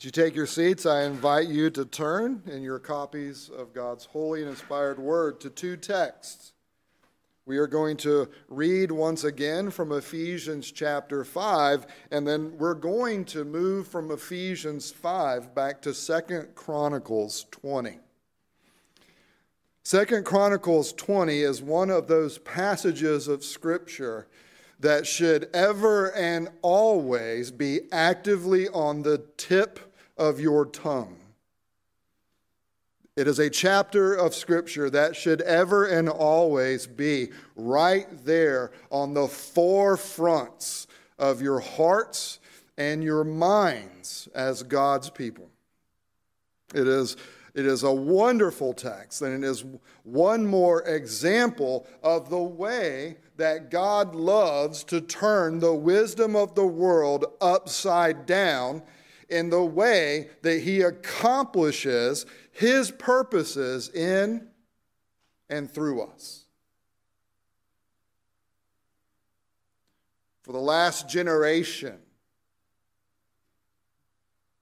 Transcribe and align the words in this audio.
As 0.00 0.04
you 0.06 0.10
take 0.10 0.34
your 0.34 0.46
seats, 0.46 0.86
I 0.86 1.02
invite 1.02 1.48
you 1.48 1.68
to 1.72 1.84
turn 1.84 2.42
in 2.46 2.62
your 2.62 2.78
copies 2.78 3.50
of 3.50 3.74
God's 3.74 4.06
holy 4.06 4.40
and 4.40 4.48
inspired 4.48 4.98
word 4.98 5.42
to 5.42 5.50
two 5.50 5.76
texts. 5.76 6.54
We 7.44 7.58
are 7.58 7.66
going 7.66 7.98
to 7.98 8.30
read 8.48 8.90
once 8.92 9.24
again 9.24 9.70
from 9.70 9.92
Ephesians 9.92 10.72
chapter 10.72 11.22
5, 11.22 11.86
and 12.10 12.26
then 12.26 12.56
we're 12.56 12.72
going 12.72 13.26
to 13.26 13.44
move 13.44 13.88
from 13.88 14.10
Ephesians 14.10 14.90
5 14.90 15.54
back 15.54 15.82
to 15.82 15.92
Second 15.92 16.54
Chronicles 16.54 17.44
20. 17.50 17.98
Second 19.82 20.24
Chronicles 20.24 20.94
20 20.94 21.40
is 21.40 21.60
one 21.60 21.90
of 21.90 22.08
those 22.08 22.38
passages 22.38 23.28
of 23.28 23.44
Scripture 23.44 24.28
that 24.78 25.06
should 25.06 25.50
ever 25.52 26.10
and 26.12 26.48
always 26.62 27.50
be 27.50 27.80
actively 27.92 28.66
on 28.68 29.02
the 29.02 29.18
tip 29.36 29.88
of 30.20 30.38
your 30.38 30.66
tongue. 30.66 31.16
It 33.16 33.26
is 33.26 33.38
a 33.38 33.50
chapter 33.50 34.14
of 34.14 34.34
Scripture 34.34 34.90
that 34.90 35.16
should 35.16 35.40
ever 35.40 35.86
and 35.86 36.08
always 36.08 36.86
be 36.86 37.30
right 37.56 38.06
there 38.24 38.70
on 38.90 39.14
the 39.14 39.26
forefronts 39.26 40.86
of 41.18 41.40
your 41.40 41.60
hearts 41.60 42.38
and 42.76 43.02
your 43.02 43.24
minds 43.24 44.28
as 44.34 44.62
God's 44.62 45.08
people. 45.10 45.48
It 46.74 46.86
is 46.86 47.16
it 47.52 47.66
is 47.66 47.82
a 47.82 47.92
wonderful 47.92 48.72
text, 48.74 49.22
and 49.22 49.42
it 49.42 49.46
is 49.46 49.64
one 50.04 50.46
more 50.46 50.82
example 50.82 51.86
of 52.02 52.30
the 52.30 52.38
way 52.38 53.16
that 53.38 53.70
God 53.70 54.14
loves 54.14 54.84
to 54.84 55.00
turn 55.00 55.58
the 55.58 55.74
wisdom 55.74 56.36
of 56.36 56.54
the 56.54 56.66
world 56.66 57.24
upside 57.40 58.24
down 58.24 58.82
in 59.30 59.50
the 59.50 59.64
way 59.64 60.28
that 60.42 60.60
He 60.60 60.82
accomplishes 60.82 62.26
His 62.52 62.90
purposes 62.90 63.88
in 63.88 64.48
and 65.48 65.70
through 65.70 66.02
us. 66.02 66.44
For 70.42 70.52
the 70.52 70.58
last 70.58 71.08
generation, 71.08 71.98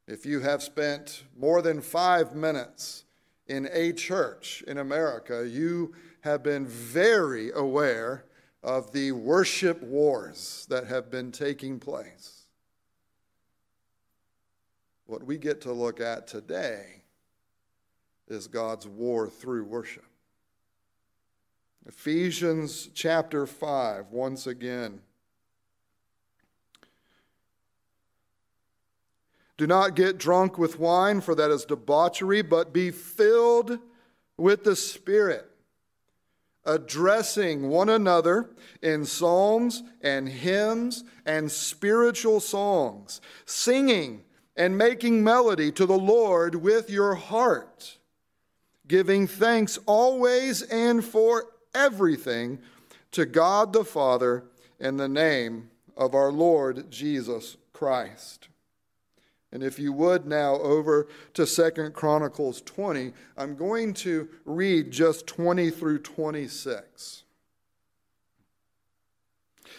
if 0.06 0.24
you 0.26 0.40
have 0.40 0.62
spent 0.62 1.24
more 1.36 1.62
than 1.62 1.80
five 1.80 2.34
minutes 2.34 3.04
in 3.46 3.68
a 3.72 3.92
church 3.92 4.62
in 4.66 4.78
America, 4.78 5.46
you 5.48 5.94
have 6.20 6.42
been 6.42 6.66
very 6.66 7.50
aware 7.52 8.24
of 8.62 8.92
the 8.92 9.12
worship 9.12 9.82
wars 9.82 10.66
that 10.68 10.86
have 10.86 11.10
been 11.10 11.30
taking 11.30 11.78
place. 11.78 12.37
What 15.08 15.24
we 15.24 15.38
get 15.38 15.62
to 15.62 15.72
look 15.72 16.02
at 16.02 16.26
today 16.26 17.00
is 18.28 18.46
God's 18.46 18.86
war 18.86 19.26
through 19.26 19.64
worship. 19.64 20.04
Ephesians 21.86 22.90
chapter 22.92 23.46
5, 23.46 24.10
once 24.10 24.46
again. 24.46 25.00
Do 29.56 29.66
not 29.66 29.96
get 29.96 30.18
drunk 30.18 30.58
with 30.58 30.78
wine, 30.78 31.22
for 31.22 31.34
that 31.34 31.50
is 31.50 31.64
debauchery, 31.64 32.42
but 32.42 32.74
be 32.74 32.90
filled 32.90 33.78
with 34.36 34.64
the 34.64 34.76
Spirit, 34.76 35.48
addressing 36.66 37.70
one 37.70 37.88
another 37.88 38.50
in 38.82 39.06
psalms 39.06 39.82
and 40.02 40.28
hymns 40.28 41.02
and 41.24 41.50
spiritual 41.50 42.40
songs, 42.40 43.22
singing 43.46 44.24
and 44.58 44.76
making 44.76 45.22
melody 45.22 45.70
to 45.70 45.86
the 45.86 45.96
Lord 45.96 46.56
with 46.56 46.90
your 46.90 47.14
heart, 47.14 47.96
giving 48.88 49.28
thanks 49.28 49.78
always 49.86 50.62
and 50.62 51.04
for 51.04 51.46
everything 51.74 52.58
to 53.12 53.24
God 53.24 53.72
the 53.72 53.84
Father 53.84 54.44
in 54.80 54.96
the 54.96 55.08
name 55.08 55.70
of 55.96 56.12
our 56.12 56.32
Lord 56.32 56.90
Jesus 56.90 57.56
Christ. 57.72 58.48
And 59.52 59.62
if 59.62 59.78
you 59.78 59.92
would 59.92 60.26
now 60.26 60.56
over 60.56 61.06
to 61.34 61.46
Second 61.46 61.94
Chronicles 61.94 62.60
20, 62.62 63.12
I'm 63.36 63.54
going 63.54 63.94
to 63.94 64.28
read 64.44 64.90
just 64.90 65.26
20 65.28 65.70
through 65.70 66.00
26. 66.00 67.22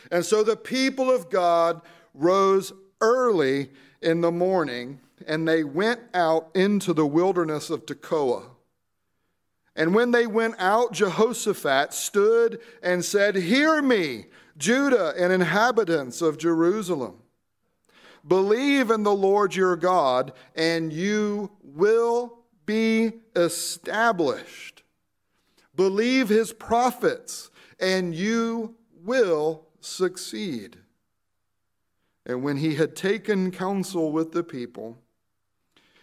And 0.09 0.25
so 0.25 0.41
the 0.41 0.55
people 0.55 1.11
of 1.11 1.29
God 1.29 1.81
rose 2.13 2.71
early 3.01 3.69
in 4.01 4.21
the 4.21 4.31
morning 4.31 4.99
and 5.27 5.47
they 5.47 5.63
went 5.63 6.01
out 6.13 6.49
into 6.55 6.93
the 6.93 7.05
wilderness 7.05 7.69
of 7.69 7.85
Tekoa. 7.85 8.43
And 9.75 9.93
when 9.93 10.11
they 10.11 10.27
went 10.27 10.55
out, 10.59 10.93
Jehoshaphat 10.93 11.93
stood 11.93 12.59
and 12.83 13.03
said, 13.03 13.35
Hear 13.35 13.81
me, 13.81 14.25
Judah 14.57 15.13
and 15.17 15.31
inhabitants 15.31 16.21
of 16.21 16.37
Jerusalem. 16.37 17.15
Believe 18.27 18.91
in 18.91 19.03
the 19.03 19.15
Lord 19.15 19.55
your 19.55 19.75
God, 19.75 20.33
and 20.55 20.91
you 20.91 21.51
will 21.63 22.39
be 22.65 23.13
established. 23.35 24.83
Believe 25.75 26.27
his 26.27 26.51
prophets, 26.51 27.49
and 27.79 28.13
you 28.13 28.75
will 29.05 29.65
succeed. 29.79 30.77
And 32.29 32.43
when 32.43 32.57
he 32.57 32.75
had 32.75 32.95
taken 32.95 33.49
counsel 33.49 34.11
with 34.11 34.33
the 34.33 34.43
people, 34.43 34.99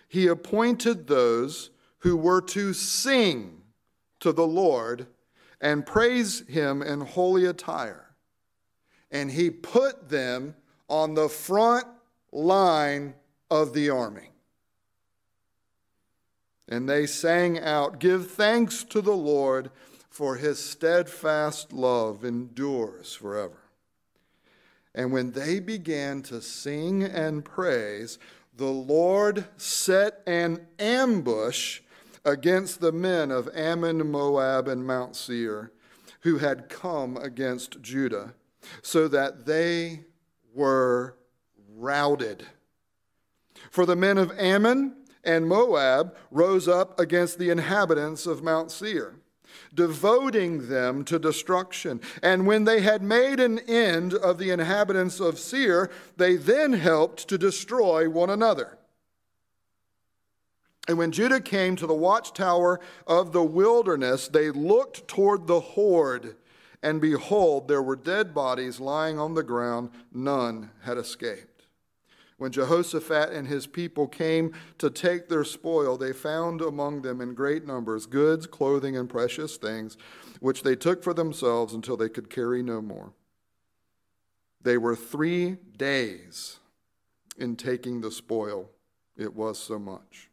he 0.08 0.26
appointed 0.26 1.06
those 1.06 1.70
who 1.98 2.16
were 2.16 2.40
to 2.40 2.72
sing 2.72 3.62
to 4.18 4.32
the 4.32 4.46
Lord 4.46 5.06
and 5.60 5.86
praise 5.86 6.44
him 6.48 6.82
in 6.82 7.02
holy 7.02 7.44
attire. 7.44 8.10
And 9.08 9.30
he 9.30 9.50
put 9.50 10.08
them 10.08 10.56
on 10.88 11.14
the 11.14 11.28
front 11.28 11.86
line 12.32 13.14
of 13.48 13.72
the 13.72 13.88
army. 13.90 14.32
And 16.66 16.88
they 16.88 17.06
sang 17.06 17.60
out, 17.60 18.00
Give 18.00 18.28
thanks 18.28 18.82
to 18.82 19.00
the 19.00 19.16
Lord, 19.16 19.70
for 20.10 20.34
his 20.34 20.58
steadfast 20.58 21.72
love 21.72 22.24
endures 22.24 23.14
forever. 23.14 23.65
And 24.96 25.12
when 25.12 25.32
they 25.32 25.60
began 25.60 26.22
to 26.22 26.40
sing 26.40 27.04
and 27.04 27.44
praise, 27.44 28.18
the 28.56 28.64
Lord 28.64 29.44
set 29.58 30.22
an 30.26 30.66
ambush 30.78 31.82
against 32.24 32.80
the 32.80 32.92
men 32.92 33.30
of 33.30 33.48
Ammon, 33.54 34.10
Moab, 34.10 34.66
and 34.66 34.86
Mount 34.86 35.14
Seir, 35.14 35.70
who 36.20 36.38
had 36.38 36.70
come 36.70 37.18
against 37.18 37.82
Judah, 37.82 38.34
so 38.82 39.06
that 39.08 39.44
they 39.44 40.04
were 40.54 41.16
routed. 41.76 42.46
For 43.70 43.84
the 43.84 43.94
men 43.94 44.16
of 44.16 44.32
Ammon 44.38 44.96
and 45.22 45.46
Moab 45.46 46.16
rose 46.30 46.66
up 46.66 46.98
against 46.98 47.38
the 47.38 47.50
inhabitants 47.50 48.26
of 48.26 48.42
Mount 48.42 48.70
Seir, 48.70 49.16
devoting 49.76 50.68
them 50.68 51.04
to 51.04 51.18
destruction. 51.18 52.00
And 52.22 52.46
when 52.46 52.64
they 52.64 52.80
had 52.80 53.02
made 53.02 53.38
an 53.38 53.60
end 53.60 54.14
of 54.14 54.38
the 54.38 54.50
inhabitants 54.50 55.20
of 55.20 55.38
Seir, 55.38 55.90
they 56.16 56.34
then 56.34 56.72
helped 56.72 57.28
to 57.28 57.38
destroy 57.38 58.10
one 58.10 58.30
another. 58.30 58.78
And 60.88 60.98
when 60.98 61.12
Judah 61.12 61.40
came 61.40 61.76
to 61.76 61.86
the 61.86 61.94
watchtower 61.94 62.80
of 63.06 63.32
the 63.32 63.42
wilderness, 63.42 64.28
they 64.28 64.50
looked 64.50 65.06
toward 65.08 65.46
the 65.46 65.60
horde, 65.60 66.36
and 66.82 67.00
behold, 67.00 67.66
there 67.66 67.82
were 67.82 67.96
dead 67.96 68.32
bodies 68.32 68.78
lying 68.78 69.18
on 69.18 69.34
the 69.34 69.42
ground. 69.42 69.90
None 70.12 70.70
had 70.82 70.96
escaped. 70.96 71.55
When 72.38 72.52
Jehoshaphat 72.52 73.30
and 73.30 73.48
his 73.48 73.66
people 73.66 74.06
came 74.06 74.52
to 74.78 74.90
take 74.90 75.28
their 75.28 75.44
spoil, 75.44 75.96
they 75.96 76.12
found 76.12 76.60
among 76.60 77.00
them 77.00 77.20
in 77.20 77.34
great 77.34 77.66
numbers 77.66 78.04
goods, 78.04 78.46
clothing, 78.46 78.96
and 78.96 79.08
precious 79.08 79.56
things, 79.56 79.96
which 80.40 80.62
they 80.62 80.76
took 80.76 81.02
for 81.02 81.14
themselves 81.14 81.72
until 81.72 81.96
they 81.96 82.10
could 82.10 82.28
carry 82.28 82.62
no 82.62 82.82
more. 82.82 83.12
They 84.62 84.76
were 84.76 84.96
three 84.96 85.56
days 85.76 86.58
in 87.38 87.56
taking 87.56 88.00
the 88.00 88.10
spoil, 88.10 88.70
it 89.16 89.34
was 89.34 89.58
so 89.58 89.78
much. 89.78 90.28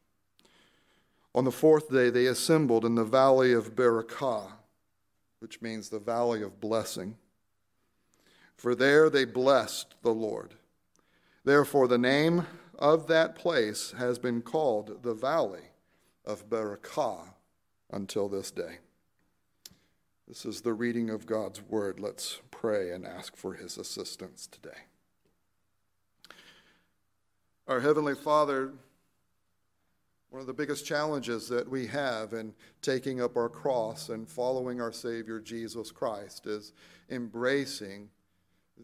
On 1.36 1.46
the 1.46 1.52
fourth 1.52 1.90
day, 1.90 2.10
they 2.10 2.26
assembled 2.26 2.86
in 2.86 2.96
the 2.96 3.04
valley 3.04 3.54
of 3.54 3.76
Berakah, 3.76 4.52
which 5.40 5.62
means 5.62 5.90
the 5.90 6.00
valley 6.00 6.42
of 6.42 6.60
blessing. 6.60 7.16
For 8.56 8.76
there 8.76 9.10
they 9.10 9.26
blessed 9.26 9.96
the 10.04 10.14
Lord. 10.14 10.56
Therefore, 11.46 11.88
the 11.88 11.98
name 11.98 12.48
of 12.80 13.08
that 13.08 13.36
place 13.36 13.94
has 13.98 14.18
been 14.18 14.42
called 14.42 15.04
the 15.04 15.14
Valley 15.14 15.72
of 16.26 16.50
Berakah 16.50 17.34
until 17.92 18.30
this 18.30 18.50
day. 18.50 18.78
This 20.28 20.46
is 20.46 20.62
the 20.62 20.74
reading 20.74 21.10
of 21.10 21.26
God's 21.26 21.62
word. 21.62 22.00
Let's 22.00 22.40
pray 22.50 22.92
and 22.92 23.06
ask 23.06 23.36
for 23.36 23.54
his 23.56 23.78
assistance 23.78 24.48
today. 24.48 24.88
Our 27.68 27.82
Heavenly 27.82 28.16
Father, 28.16 28.72
One 30.34 30.42
of 30.42 30.48
the 30.48 30.54
biggest 30.54 30.84
challenges 30.84 31.48
that 31.50 31.70
we 31.70 31.86
have 31.86 32.34
in 32.34 32.56
taking 32.82 33.22
up 33.22 33.38
our 33.38 33.50
cross 33.50 34.10
and 34.10 34.28
following 34.28 34.82
our 34.82 34.92
Savior 34.92 35.40
Jesus 35.40 35.92
Christ 35.92 36.48
is 36.48 36.74
embracing 37.12 38.10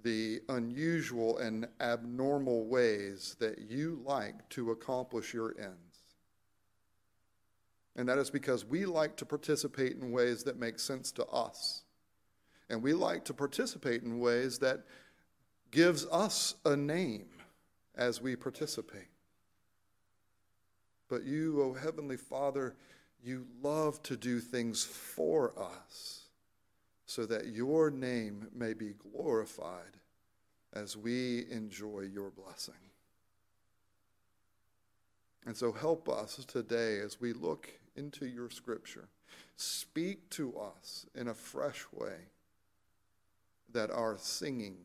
the 0.03 0.41
unusual 0.49 1.37
and 1.39 1.67
abnormal 1.81 2.65
ways 2.65 3.35
that 3.39 3.59
you 3.69 4.01
like 4.05 4.47
to 4.49 4.71
accomplish 4.71 5.33
your 5.33 5.55
ends. 5.59 5.89
And 7.95 8.07
that 8.07 8.17
is 8.17 8.29
because 8.29 8.63
we 8.63 8.85
like 8.85 9.15
to 9.17 9.25
participate 9.25 9.97
in 9.97 10.11
ways 10.11 10.43
that 10.43 10.57
make 10.57 10.79
sense 10.79 11.11
to 11.13 11.25
us. 11.25 11.83
And 12.69 12.81
we 12.81 12.93
like 12.93 13.25
to 13.25 13.33
participate 13.33 14.03
in 14.03 14.19
ways 14.19 14.59
that 14.59 14.85
gives 15.71 16.05
us 16.07 16.55
a 16.65 16.75
name 16.75 17.27
as 17.95 18.21
we 18.21 18.35
participate. 18.35 19.09
But 21.09 21.23
you, 21.23 21.61
O 21.61 21.65
oh 21.65 21.73
Heavenly 21.73 22.17
Father, 22.17 22.75
you 23.23 23.45
love 23.61 24.01
to 24.03 24.15
do 24.15 24.39
things 24.39 24.83
for 24.83 25.51
us 25.59 26.18
so 27.09 27.25
that 27.25 27.47
your 27.47 27.89
name 27.89 28.47
may 28.53 28.71
be 28.71 28.93
glorified 28.93 29.97
as 30.73 30.95
we 30.95 31.43
enjoy 31.49 32.01
your 32.01 32.29
blessing. 32.29 32.75
And 35.47 35.57
so 35.57 35.71
help 35.71 36.07
us 36.07 36.45
today 36.45 36.99
as 36.99 37.19
we 37.19 37.33
look 37.33 37.67
into 37.95 38.27
your 38.27 38.51
scripture. 38.51 39.07
Speak 39.55 40.29
to 40.29 40.55
us 40.59 41.07
in 41.15 41.29
a 41.29 41.33
fresh 41.33 41.83
way 41.91 42.13
that 43.73 43.89
our 43.89 44.15
singing 44.19 44.77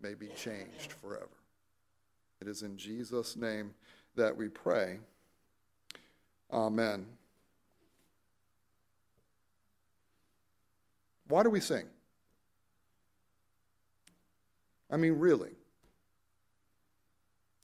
may 0.00 0.14
be 0.14 0.28
changed 0.28 0.92
forever. 0.92 1.28
It 2.40 2.48
is 2.48 2.62
in 2.62 2.78
Jesus' 2.78 3.36
name 3.36 3.74
that 4.16 4.34
we 4.34 4.48
pray. 4.48 5.00
Amen. 6.50 7.17
Why 11.28 11.42
do 11.42 11.50
we 11.50 11.60
sing? 11.60 11.84
I 14.90 14.96
mean, 14.96 15.12
really. 15.12 15.52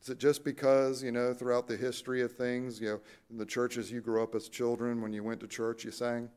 Is 0.02 0.11
it 0.11 0.19
just 0.19 0.44
because, 0.44 1.02
you 1.02 1.11
know, 1.11 1.32
throughout 1.32 1.66
the 1.66 1.76
history 1.76 2.20
of 2.20 2.32
things, 2.32 2.78
you 2.78 2.88
know, 2.88 3.00
in 3.31 3.38
the 3.38 3.46
churches 3.46 3.90
you 3.90 4.02
grew 4.02 4.22
up 4.22 4.34
as 4.34 4.50
children, 4.50 5.00
when 5.00 5.14
you 5.14 5.25
went 5.25 5.40
to 5.40 5.46
church, 5.46 5.82
you 5.82 5.90
sang? 5.90 6.28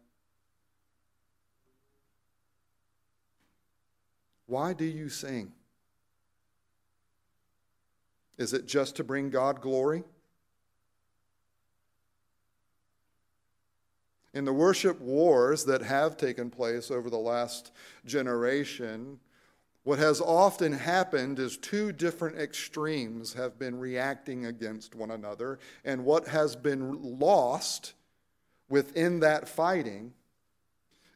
Why 4.46 4.72
do 4.72 4.86
you 4.86 5.10
sing? 5.10 5.52
Is 8.38 8.54
it 8.54 8.68
just 8.68 8.96
to 8.96 9.04
bring 9.04 9.30
God 9.30 9.60
glory? 9.60 10.04
In 14.34 14.46
the 14.46 14.54
worship 14.54 15.00
wars 15.00 15.66
that 15.66 15.82
have 15.82 16.18
taken 16.18 16.50
place 16.50 16.92
over 16.92 17.10
the 17.10 17.18
last 17.18 17.72
generation, 18.06 19.20
what 19.84 20.00
has 20.00 20.20
often 20.20 20.74
happened 20.74 21.40
is 21.40 21.58
two 21.58 21.92
different 21.92 22.38
extremes 22.38 23.34
have 23.34 23.58
been 23.58 23.80
reacting 23.80 24.46
against 24.46 24.96
one 24.96 25.12
another, 25.12 25.60
and 25.86 26.04
what 26.04 26.28
has 26.28 26.56
been 26.56 27.20
lost 27.20 27.94
within 28.70 29.22
that 29.22 29.48
fighting 29.48 30.14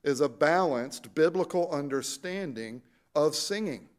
is 0.03 0.21
a 0.21 0.29
balanced 0.29 1.13
biblical 1.13 1.69
understanding 1.69 2.81
of 3.13 3.35
singing. 3.35 3.89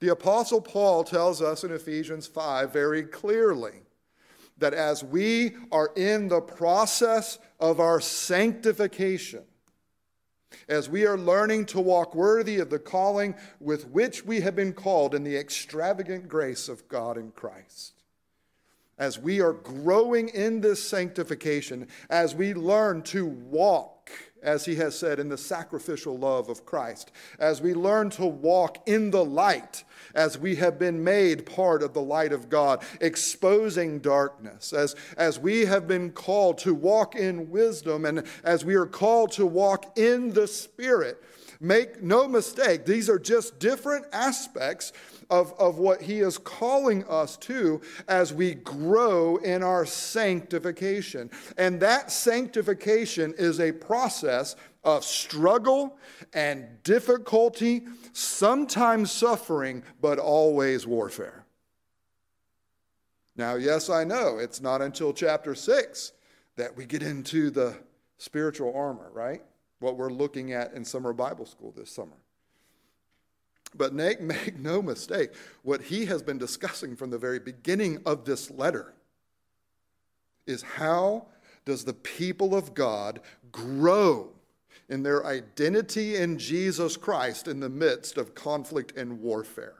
The 0.00 0.08
Apostle 0.08 0.60
Paul 0.60 1.04
tells 1.04 1.42
us 1.42 1.64
in 1.64 1.72
Ephesians 1.72 2.26
5 2.26 2.72
very 2.72 3.02
clearly 3.02 3.82
that 4.58 4.74
as 4.74 5.04
we 5.04 5.56
are 5.70 5.90
in 5.96 6.28
the 6.28 6.40
process 6.40 7.38
of 7.60 7.80
our 7.80 8.00
sanctification, 8.00 9.44
as 10.68 10.88
we 10.88 11.06
are 11.06 11.18
learning 11.18 11.66
to 11.66 11.80
walk 11.80 12.14
worthy 12.14 12.58
of 12.58 12.70
the 12.70 12.78
calling 12.78 13.34
with 13.60 13.88
which 13.88 14.24
we 14.24 14.40
have 14.40 14.56
been 14.56 14.72
called 14.72 15.14
in 15.14 15.24
the 15.24 15.36
extravagant 15.36 16.28
grace 16.28 16.68
of 16.68 16.88
God 16.88 17.16
in 17.16 17.30
Christ, 17.32 18.02
as 18.98 19.18
we 19.18 19.40
are 19.40 19.52
growing 19.52 20.28
in 20.28 20.60
this 20.60 20.82
sanctification, 20.82 21.86
as 22.10 22.34
we 22.34 22.54
learn 22.54 23.02
to 23.02 23.26
walk, 23.26 24.10
as 24.42 24.64
he 24.64 24.76
has 24.76 24.98
said, 24.98 25.18
in 25.18 25.28
the 25.28 25.38
sacrificial 25.38 26.18
love 26.18 26.48
of 26.48 26.64
Christ, 26.64 27.12
as 27.38 27.60
we 27.60 27.74
learn 27.74 28.10
to 28.10 28.26
walk 28.26 28.88
in 28.88 29.10
the 29.10 29.24
light, 29.24 29.84
as 30.14 30.38
we 30.38 30.56
have 30.56 30.78
been 30.78 31.02
made 31.02 31.46
part 31.46 31.82
of 31.82 31.94
the 31.94 32.00
light 32.00 32.32
of 32.32 32.48
God, 32.48 32.82
exposing 33.00 33.98
darkness, 33.98 34.72
as, 34.72 34.96
as 35.16 35.38
we 35.38 35.66
have 35.66 35.86
been 35.86 36.10
called 36.10 36.58
to 36.58 36.74
walk 36.74 37.14
in 37.14 37.50
wisdom, 37.50 38.04
and 38.04 38.24
as 38.44 38.64
we 38.64 38.74
are 38.74 38.86
called 38.86 39.32
to 39.32 39.46
walk 39.46 39.98
in 39.98 40.32
the 40.32 40.46
Spirit. 40.46 41.22
Make 41.60 42.02
no 42.02 42.28
mistake, 42.28 42.84
these 42.84 43.10
are 43.10 43.18
just 43.18 43.58
different 43.58 44.06
aspects 44.12 44.92
of, 45.30 45.52
of 45.58 45.78
what 45.78 46.02
he 46.02 46.20
is 46.20 46.38
calling 46.38 47.04
us 47.04 47.36
to 47.36 47.80
as 48.08 48.32
we 48.32 48.54
grow 48.54 49.36
in 49.38 49.62
our 49.62 49.84
sanctification. 49.84 51.30
And 51.56 51.80
that 51.80 52.10
sanctification 52.10 53.34
is 53.36 53.60
a 53.60 53.72
process 53.72 54.56
of 54.84 55.04
struggle 55.04 55.98
and 56.32 56.82
difficulty, 56.82 57.82
sometimes 58.12 59.10
suffering, 59.10 59.82
but 60.00 60.18
always 60.18 60.86
warfare. 60.86 61.44
Now, 63.36 63.54
yes, 63.54 63.88
I 63.88 64.04
know 64.04 64.38
it's 64.38 64.60
not 64.60 64.82
until 64.82 65.12
chapter 65.12 65.54
6 65.54 66.12
that 66.56 66.76
we 66.76 66.86
get 66.86 67.02
into 67.02 67.50
the 67.50 67.76
spiritual 68.16 68.74
armor, 68.74 69.10
right? 69.12 69.42
What 69.78 69.96
we're 69.96 70.10
looking 70.10 70.52
at 70.52 70.72
in 70.72 70.84
summer 70.84 71.12
Bible 71.12 71.46
school 71.46 71.72
this 71.76 71.90
summer. 71.90 72.16
But 73.74 73.92
make, 73.92 74.20
make 74.20 74.58
no 74.58 74.82
mistake, 74.82 75.30
what 75.62 75.82
he 75.82 76.06
has 76.06 76.22
been 76.22 76.38
discussing 76.38 76.96
from 76.96 77.10
the 77.10 77.18
very 77.18 77.38
beginning 77.38 78.02
of 78.06 78.24
this 78.24 78.50
letter 78.50 78.94
is 80.46 80.62
how 80.62 81.26
does 81.64 81.84
the 81.84 81.92
people 81.92 82.54
of 82.54 82.74
God 82.74 83.20
grow 83.52 84.30
in 84.88 85.02
their 85.02 85.26
identity 85.26 86.16
in 86.16 86.38
Jesus 86.38 86.96
Christ 86.96 87.46
in 87.46 87.60
the 87.60 87.68
midst 87.68 88.16
of 88.16 88.34
conflict 88.34 88.96
and 88.96 89.20
warfare? 89.20 89.77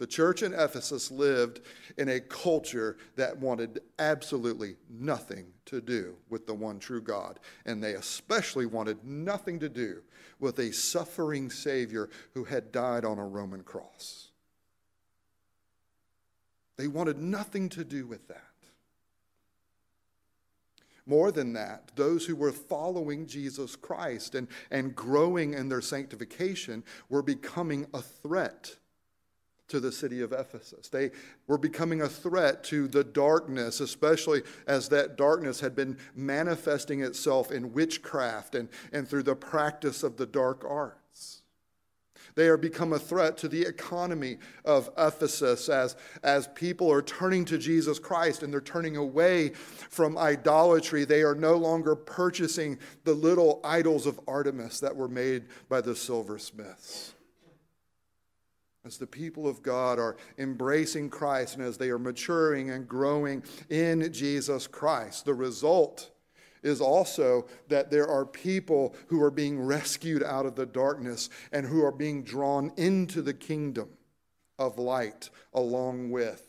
The 0.00 0.06
church 0.06 0.42
in 0.42 0.54
Ephesus 0.54 1.10
lived 1.10 1.60
in 1.98 2.08
a 2.08 2.20
culture 2.20 2.96
that 3.16 3.36
wanted 3.36 3.80
absolutely 3.98 4.76
nothing 4.88 5.48
to 5.66 5.82
do 5.82 6.16
with 6.30 6.46
the 6.46 6.54
one 6.54 6.78
true 6.78 7.02
God. 7.02 7.38
And 7.66 7.84
they 7.84 7.92
especially 7.92 8.64
wanted 8.64 9.04
nothing 9.04 9.58
to 9.58 9.68
do 9.68 10.00
with 10.38 10.58
a 10.58 10.72
suffering 10.72 11.50
Savior 11.50 12.08
who 12.32 12.44
had 12.44 12.72
died 12.72 13.04
on 13.04 13.18
a 13.18 13.26
Roman 13.26 13.62
cross. 13.62 14.28
They 16.78 16.88
wanted 16.88 17.18
nothing 17.18 17.68
to 17.68 17.84
do 17.84 18.06
with 18.06 18.26
that. 18.28 18.40
More 21.04 21.30
than 21.30 21.52
that, 21.52 21.92
those 21.94 22.24
who 22.24 22.36
were 22.36 22.52
following 22.52 23.26
Jesus 23.26 23.76
Christ 23.76 24.34
and, 24.34 24.48
and 24.70 24.96
growing 24.96 25.52
in 25.52 25.68
their 25.68 25.82
sanctification 25.82 26.84
were 27.10 27.22
becoming 27.22 27.86
a 27.92 28.00
threat 28.00 28.76
to 29.70 29.80
the 29.80 29.92
city 29.92 30.20
of 30.20 30.32
Ephesus. 30.32 30.88
They 30.88 31.10
were 31.46 31.58
becoming 31.58 32.02
a 32.02 32.08
threat 32.08 32.62
to 32.64 32.86
the 32.88 33.04
darkness, 33.04 33.80
especially 33.80 34.42
as 34.66 34.88
that 34.90 35.16
darkness 35.16 35.60
had 35.60 35.74
been 35.74 35.96
manifesting 36.14 37.02
itself 37.02 37.50
in 37.50 37.72
witchcraft 37.72 38.54
and, 38.54 38.68
and 38.92 39.08
through 39.08 39.22
the 39.22 39.36
practice 39.36 40.02
of 40.02 40.16
the 40.16 40.26
dark 40.26 40.64
arts. 40.68 41.42
They 42.36 42.48
are 42.48 42.56
become 42.56 42.92
a 42.92 42.98
threat 42.98 43.36
to 43.38 43.48
the 43.48 43.62
economy 43.62 44.38
of 44.64 44.88
Ephesus 44.96 45.68
as, 45.68 45.96
as 46.22 46.46
people 46.48 46.90
are 46.92 47.02
turning 47.02 47.44
to 47.46 47.58
Jesus 47.58 47.98
Christ 47.98 48.42
and 48.42 48.52
they're 48.52 48.60
turning 48.60 48.96
away 48.96 49.50
from 49.50 50.16
idolatry. 50.16 51.04
They 51.04 51.22
are 51.22 51.34
no 51.34 51.56
longer 51.56 51.96
purchasing 51.96 52.78
the 53.04 53.14
little 53.14 53.60
idols 53.64 54.06
of 54.06 54.20
Artemis 54.28 54.80
that 54.80 54.94
were 54.94 55.08
made 55.08 55.46
by 55.68 55.80
the 55.80 55.96
silversmiths 55.96 57.14
as 58.90 58.98
the 58.98 59.06
people 59.06 59.46
of 59.46 59.62
God 59.62 60.00
are 60.00 60.16
embracing 60.36 61.10
Christ 61.10 61.54
and 61.54 61.64
as 61.64 61.78
they 61.78 61.90
are 61.90 61.98
maturing 61.98 62.70
and 62.70 62.88
growing 62.88 63.44
in 63.68 64.12
Jesus 64.12 64.66
Christ, 64.66 65.24
the 65.24 65.32
result 65.32 66.10
is 66.64 66.80
also 66.80 67.46
that 67.68 67.92
there 67.92 68.08
are 68.08 68.26
people 68.26 68.96
who 69.06 69.22
are 69.22 69.30
being 69.30 69.60
rescued 69.60 70.24
out 70.24 70.44
of 70.44 70.56
the 70.56 70.66
darkness 70.66 71.30
and 71.52 71.64
who 71.64 71.84
are 71.84 71.92
being 71.92 72.24
drawn 72.24 72.72
into 72.76 73.22
the 73.22 73.32
kingdom 73.32 73.90
of 74.58 74.76
light 74.76 75.30
along 75.54 76.10
with 76.10 76.48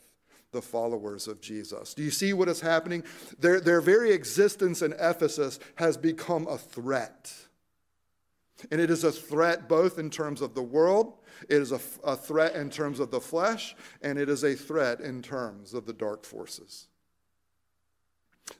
the 0.52 0.64
followers 0.64 1.28
of 1.28 1.42
Jesus. 1.42 1.94
Do 1.94 2.02
you 2.02 2.10
see 2.10 2.34
what 2.34 2.50
is 2.50 2.60
happening? 2.60 3.04
Their, 3.38 3.62
their 3.62 3.82
very 3.82 4.14
existence 4.14 4.82
in 4.82 4.94
Ephesus 4.94 5.60
has 5.76 5.96
become 5.96 6.48
a 6.48 6.58
threat. 6.58 7.32
And 8.72 8.82
it 8.82 8.90
is 8.90 9.04
a 9.04 9.12
threat 9.12 9.70
both 9.70 10.00
in 10.00 10.10
terms 10.10 10.42
of 10.42 10.56
the 10.56 10.64
world 10.64 11.20
it 11.50 11.62
is 11.62 11.72
a, 11.72 11.80
a 12.04 12.16
threat 12.16 12.56
in 12.56 12.70
terms 12.70 13.00
of 13.00 13.12
the 13.12 13.22
flesh, 13.22 13.76
and 14.02 14.18
it 14.18 14.30
is 14.30 14.44
a 14.44 14.56
threat 14.56 15.00
in 15.00 15.22
terms 15.22 15.74
of 15.74 15.86
the 15.86 15.94
dark 15.94 16.26
forces. 16.26 16.88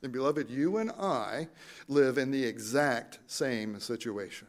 And 0.04 0.12
beloved, 0.12 0.50
you 0.50 0.78
and 0.78 0.92
I 0.92 1.50
live 1.88 2.18
in 2.18 2.32
the 2.32 2.44
exact 2.44 3.20
same 3.28 3.80
situation. 3.80 4.48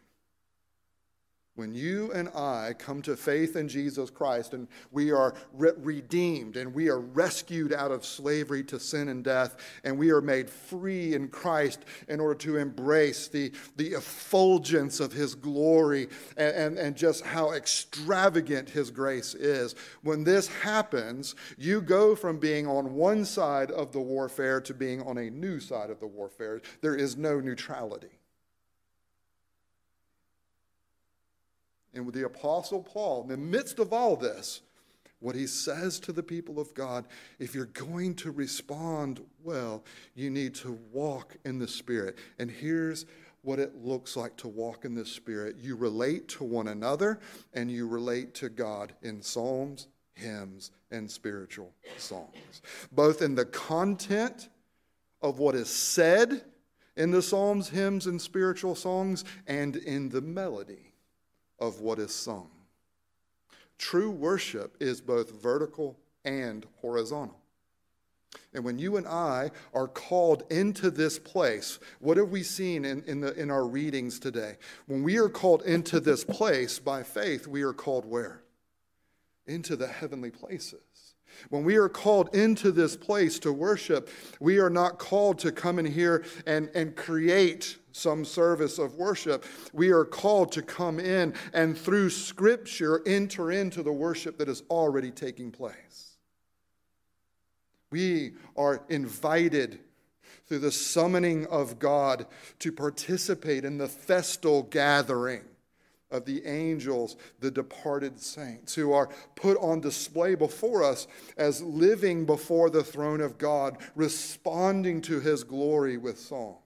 When 1.55 1.75
you 1.75 2.11
and 2.13 2.31
I 2.31 2.75
come 2.79 3.03
to 3.03 3.15
faith 3.15 3.57
in 3.57 3.69
Jesus 3.69 4.09
Christ 4.09 4.55
and 4.55 4.67
we 4.91 5.13
are 5.13 5.35
re- 5.53 5.73
redeemed 5.77 6.57
and 6.57 6.73
we 6.73 6.89
are 6.89 7.01
rescued 7.01 7.75
out 7.75 7.91
of 7.91 8.07
slavery 8.07 8.65
to 8.65 8.81
sin 8.81 9.09
and 9.09 9.23
death 9.23 9.59
and 9.85 9.99
we 9.99 10.11
are 10.13 10.23
made 10.23 10.49
free 10.49 11.13
in 11.13 11.29
Christ 11.29 11.85
in 12.09 12.21
order 12.21 12.37
to 12.37 12.57
embrace 12.57 13.29
the, 13.29 13.53
the 13.77 13.89
effulgence 13.89 14.99
of 14.99 15.13
His 15.13 15.35
glory 15.35 16.09
and, 16.39 16.57
and, 16.57 16.79
and 16.79 16.97
just 16.97 17.23
how 17.23 17.53
extravagant 17.53 18.71
His 18.71 18.91
grace 18.91 19.35
is. 19.35 19.75
When 20.01 20.25
this 20.25 20.49
happens, 20.49 21.35
you 21.59 21.83
go 21.83 22.17
from 22.17 22.39
being 22.39 22.67
on 22.67 22.95
one 22.95 23.27
side 23.27 23.71
of 23.71 23.93
the 23.93 24.01
warfare 24.01 24.63
to 24.63 24.73
being 24.73 25.03
on 25.03 25.19
a 25.19 25.29
new 25.29 25.61
side 25.61 25.91
of 25.91 26.01
the 26.01 26.07
warfare. 26.07 26.63
There 26.81 26.97
is 26.97 27.19
no 27.19 27.41
neutrality. 27.41 28.22
And 31.95 32.07
with 32.07 32.15
the 32.15 32.25
Apostle 32.25 32.83
Paul, 32.83 33.23
in 33.23 33.29
the 33.29 33.37
midst 33.37 33.79
of 33.79 33.93
all 33.93 34.17
this, 34.17 34.63
what 35.23 35.37
he 35.37 35.47
says 35.47 36.01
to 36.01 36.13
the 36.13 36.23
people 36.23 36.59
of 36.59 36.75
God 36.75 37.07
if 37.39 37.55
you're 37.55 37.67
going 37.67 38.15
to 38.17 38.31
respond 38.31 39.21
well, 39.43 39.85
you 40.15 40.31
need 40.31 40.55
to 40.57 40.79
walk 40.91 41.37
in 41.45 41.59
the 41.59 41.69
Spirit. 41.69 42.19
And 42.39 42.51
here's 42.51 43.07
what 43.43 43.59
it 43.59 43.77
looks 43.77 44.17
like 44.17 44.37
to 44.37 44.49
walk 44.49 44.85
in 44.85 44.95
the 44.95 45.07
Spirit. 45.07 45.57
You 45.61 45.77
relate 45.77 46.29
to 46.29 46.45
one 46.45 46.69
another 46.69 47.21
and 47.55 47.71
you 47.71 47.87
relate 47.87 48.35
to 48.35 48.49
God 48.49 48.93
in 49.03 49.23
psalms, 49.23 49.89
hymns, 50.15 50.71
and 50.91 51.11
spiritual 51.11 51.73
songs, 51.99 52.63
both 52.91 53.23
in 53.23 53.35
the 53.35 53.47
content 53.47 54.49
of 55.23 55.39
what 55.39 55.55
is 55.55 55.71
said 55.71 56.43
in 56.97 57.11
the 57.11 57.23
psalms, 57.23 57.71
hymns, 57.71 58.07
and 58.07 58.21
spiritual 58.21 58.75
songs, 58.75 59.25
and 59.47 59.77
in 59.77 60.11
the 60.11 60.21
melody 60.21 60.92
of 61.63 61.81
what 61.81 62.01
is 62.01 62.13
sung. 62.13 62.51
True 63.79 64.11
worship 64.11 64.77
is 64.81 65.01
both 65.01 65.31
vertical 65.41 65.97
and 66.25 66.67
horizontal. 66.81 67.39
And 68.53 68.65
when 68.65 68.79
you 68.79 68.97
and 68.97 69.07
I 69.07 69.51
are 69.73 69.87
called 69.87 70.43
into 70.51 70.91
this 70.91 71.19
place, 71.19 71.79
what 72.01 72.17
have 72.17 72.31
we 72.31 72.43
seen 72.43 72.85
in, 72.85 73.03
in, 73.05 73.21
the, 73.21 73.33
in 73.35 73.51
our 73.51 73.65
readings 73.65 74.19
today? 74.19 74.57
When 74.87 75.03
we 75.03 75.19
are 75.19 75.29
called 75.29 75.63
into 75.63 76.01
this 76.01 76.25
place 76.25 76.79
by 76.79 77.05
faith, 77.05 77.47
we 77.47 77.63
are 77.63 77.73
called 77.73 78.07
where? 78.07 78.43
Into 79.47 79.77
the 79.77 79.87
heavenly 79.87 80.31
places. 80.31 80.81
When 81.49 81.65
we 81.65 81.77
are 81.77 81.89
called 81.89 82.35
into 82.35 82.73
this 82.73 82.97
place 82.97 83.39
to 83.41 83.53
worship, 83.53 84.09
we 84.41 84.59
are 84.59 84.71
not 84.71 84.99
called 84.99 85.39
to 85.41 85.53
come 85.53 85.79
in 85.79 85.87
here 85.87 86.25
and, 86.45 86.71
and 86.75 86.97
create 86.97 87.77
some 87.93 88.25
service 88.25 88.79
of 88.79 88.97
worship. 88.97 89.45
We 89.73 89.91
are 89.91 90.05
called 90.05 90.53
to 90.53 90.63
come 90.63 90.99
in 90.99 91.35
and 91.53 91.77
through 91.77 92.11
Scripture 92.11 93.03
enter 93.07 93.53
into 93.53 93.83
the 93.83 93.93
worship 93.93 94.39
that 94.39 94.49
is 94.49 94.63
already 94.71 95.11
taking 95.11 95.51
place. 95.51 96.17
We 97.91 98.33
are 98.57 98.83
invited 98.89 99.81
through 100.47 100.61
the 100.61 100.73
summoning 100.73 101.47
of 101.47 101.79
God 101.79 102.27
to 102.59 102.73
participate 102.73 103.65
in 103.65 103.79
the 103.79 103.89
festal 103.89 104.63
gathering 104.65 105.45
of 106.11 106.25
the 106.27 106.45
angels, 106.47 107.17
the 107.41 107.51
departed 107.51 108.21
saints, 108.21 108.75
who 108.75 108.93
are 108.93 109.09
put 109.35 109.57
on 109.59 109.81
display 109.81 110.35
before 110.35 110.85
us 110.85 111.07
as 111.37 111.63
living 111.63 112.27
before 112.27 112.71
the 112.71 112.85
throne 112.85 113.21
of 113.21 113.39
God, 113.39 113.79
responding 113.95 115.01
to 115.03 115.21
his 115.21 115.43
glory 115.43 115.97
with 115.97 116.19
song. 116.19 116.59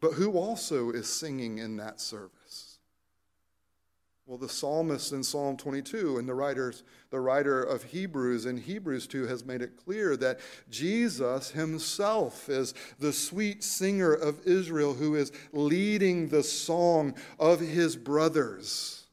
But 0.00 0.12
who 0.12 0.32
also 0.32 0.90
is 0.90 1.08
singing 1.08 1.58
in 1.58 1.76
that 1.76 2.00
service? 2.00 2.78
Well, 4.28 4.36
the 4.36 4.46
psalmist 4.46 5.12
in 5.12 5.22
Psalm 5.22 5.56
22 5.56 6.18
and 6.18 6.28
the 6.28 6.34
writers, 6.34 6.82
the 7.08 7.18
writer 7.18 7.62
of 7.62 7.82
Hebrews 7.82 8.44
in 8.44 8.58
Hebrews 8.58 9.06
2 9.06 9.26
has 9.26 9.42
made 9.42 9.62
it 9.62 9.82
clear 9.82 10.18
that 10.18 10.38
Jesus 10.68 11.52
himself 11.52 12.50
is 12.50 12.74
the 12.98 13.14
sweet 13.14 13.64
singer 13.64 14.12
of 14.12 14.46
Israel 14.46 14.92
who 14.92 15.14
is 15.14 15.32
leading 15.54 16.28
the 16.28 16.42
song 16.42 17.14
of 17.40 17.60
his 17.60 17.96
brothers. 17.96 19.04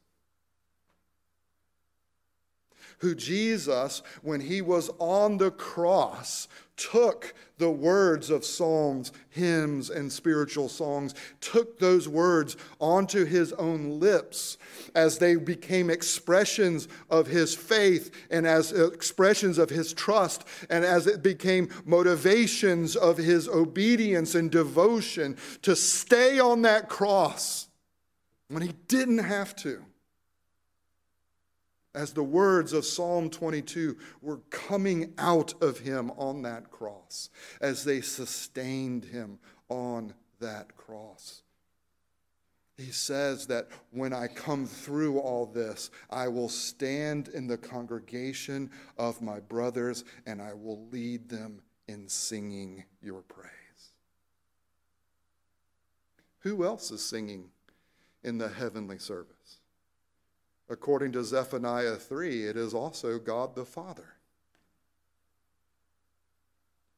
Who 2.98 3.14
Jesus, 3.14 4.02
when 4.20 4.42
he 4.42 4.60
was 4.60 4.90
on 4.98 5.38
the 5.38 5.50
cross, 5.50 6.46
took 6.76 7.34
the 7.58 7.70
words 7.70 8.30
of 8.30 8.44
psalms, 8.44 9.12
hymns, 9.30 9.88
and 9.88 10.12
spiritual 10.12 10.68
songs, 10.68 11.14
took 11.40 11.78
those 11.78 12.08
words 12.08 12.56
onto 12.78 13.24
his 13.24 13.52
own 13.54 13.98
lips 13.98 14.58
as 14.94 15.18
they 15.18 15.36
became 15.36 15.88
expressions 15.88 16.86
of 17.08 17.26
his 17.26 17.54
faith 17.54 18.10
and 18.30 18.46
as 18.46 18.72
expressions 18.72 19.58
of 19.58 19.70
his 19.70 19.92
trust, 19.94 20.44
and 20.68 20.84
as 20.84 21.06
it 21.06 21.22
became 21.22 21.68
motivations 21.84 22.94
of 22.94 23.16
his 23.16 23.48
obedience 23.48 24.34
and 24.34 24.50
devotion 24.50 25.36
to 25.62 25.74
stay 25.74 26.38
on 26.38 26.62
that 26.62 26.88
cross 26.88 27.68
when 28.48 28.62
he 28.62 28.72
didn't 28.86 29.18
have 29.18 29.56
to 29.56 29.82
as 31.96 32.12
the 32.12 32.22
words 32.22 32.74
of 32.74 32.84
Psalm 32.84 33.30
22 33.30 33.96
were 34.20 34.40
coming 34.50 35.14
out 35.16 35.54
of 35.62 35.78
him 35.78 36.10
on 36.12 36.42
that 36.42 36.70
cross, 36.70 37.30
as 37.62 37.84
they 37.84 38.02
sustained 38.02 39.06
him 39.06 39.38
on 39.70 40.12
that 40.38 40.76
cross. 40.76 41.42
He 42.76 42.90
says 42.90 43.46
that 43.46 43.68
when 43.92 44.12
I 44.12 44.26
come 44.26 44.66
through 44.66 45.18
all 45.18 45.46
this, 45.46 45.90
I 46.10 46.28
will 46.28 46.50
stand 46.50 47.28
in 47.28 47.46
the 47.46 47.56
congregation 47.56 48.70
of 48.98 49.22
my 49.22 49.40
brothers 49.40 50.04
and 50.26 50.42
I 50.42 50.52
will 50.52 50.86
lead 50.90 51.30
them 51.30 51.62
in 51.88 52.06
singing 52.08 52.84
your 53.00 53.22
praise. 53.22 53.50
Who 56.40 56.66
else 56.66 56.90
is 56.90 57.02
singing 57.02 57.48
in 58.22 58.36
the 58.36 58.50
heavenly 58.50 58.98
service? 58.98 59.60
According 60.68 61.12
to 61.12 61.22
Zephaniah 61.22 61.96
3, 61.96 62.46
it 62.46 62.56
is 62.56 62.74
also 62.74 63.18
God 63.18 63.54
the 63.54 63.64
Father. 63.64 64.15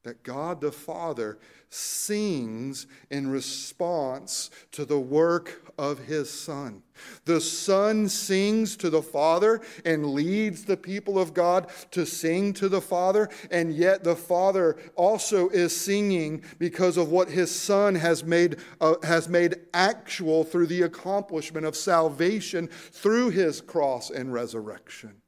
That 0.03 0.23
God 0.23 0.61
the 0.61 0.71
Father 0.71 1.39
sings 1.69 2.87
in 3.09 3.29
response 3.29 4.49
to 4.71 4.85
the 4.85 4.99
work 4.99 5.73
of 5.77 5.99
his 5.99 6.29
Son. 6.29 6.81
The 7.25 7.41
Son 7.41 8.07
sings 8.07 8.75
to 8.77 8.89
the 8.89 9.01
Father 9.01 9.61
and 9.85 10.13
leads 10.13 10.65
the 10.65 10.77
people 10.77 11.19
of 11.19 11.33
God 11.33 11.69
to 11.91 12.05
sing 12.05 12.53
to 12.53 12.69
the 12.69 12.81
Father, 12.81 13.29
and 13.51 13.73
yet 13.73 14.03
the 14.03 14.15
Father 14.15 14.77
also 14.95 15.49
is 15.49 15.75
singing 15.75 16.43
because 16.57 16.97
of 16.97 17.11
what 17.11 17.29
his 17.29 17.53
Son 17.53 17.95
has 17.95 18.23
made, 18.23 18.57
uh, 18.81 18.95
has 19.03 19.27
made 19.29 19.57
actual 19.73 20.43
through 20.43 20.67
the 20.67 20.83
accomplishment 20.83 21.65
of 21.65 21.75
salvation 21.75 22.67
through 22.67 23.29
his 23.29 23.61
cross 23.61 24.09
and 24.09 24.33
resurrection. 24.33 25.18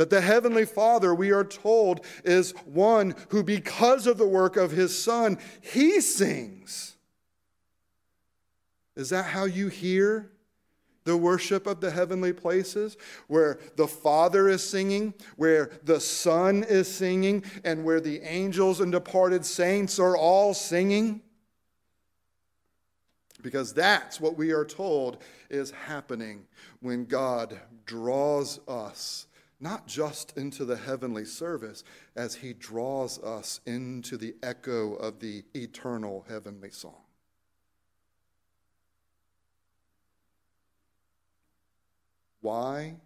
That 0.00 0.08
the 0.08 0.22
Heavenly 0.22 0.64
Father, 0.64 1.14
we 1.14 1.30
are 1.30 1.44
told, 1.44 2.06
is 2.24 2.52
one 2.64 3.14
who, 3.28 3.42
because 3.42 4.06
of 4.06 4.16
the 4.16 4.26
work 4.26 4.56
of 4.56 4.70
His 4.70 4.98
Son, 4.98 5.36
He 5.60 6.00
sings. 6.00 6.96
Is 8.96 9.10
that 9.10 9.26
how 9.26 9.44
you 9.44 9.68
hear 9.68 10.30
the 11.04 11.18
worship 11.18 11.66
of 11.66 11.82
the 11.82 11.90
heavenly 11.90 12.32
places? 12.32 12.96
Where 13.26 13.58
the 13.76 13.86
Father 13.86 14.48
is 14.48 14.66
singing, 14.66 15.12
where 15.36 15.70
the 15.84 16.00
Son 16.00 16.64
is 16.66 16.88
singing, 16.88 17.44
and 17.62 17.84
where 17.84 18.00
the 18.00 18.22
angels 18.22 18.80
and 18.80 18.90
departed 18.90 19.44
saints 19.44 19.98
are 19.98 20.16
all 20.16 20.54
singing? 20.54 21.20
Because 23.42 23.74
that's 23.74 24.18
what 24.18 24.38
we 24.38 24.52
are 24.52 24.64
told 24.64 25.18
is 25.50 25.72
happening 25.72 26.46
when 26.80 27.04
God 27.04 27.60
draws 27.84 28.60
us 28.66 29.26
not 29.60 29.86
just 29.86 30.36
into 30.36 30.64
the 30.64 30.76
heavenly 30.76 31.24
service, 31.24 31.84
as 32.16 32.34
he 32.34 32.54
draws 32.54 33.22
us 33.22 33.60
into 33.66 34.16
the 34.16 34.34
echo 34.42 34.94
of 34.94 35.20
the 35.20 35.44
eternal 35.54 36.24
heavenly 36.28 36.70
song. 36.70 36.94
Why 42.40 42.96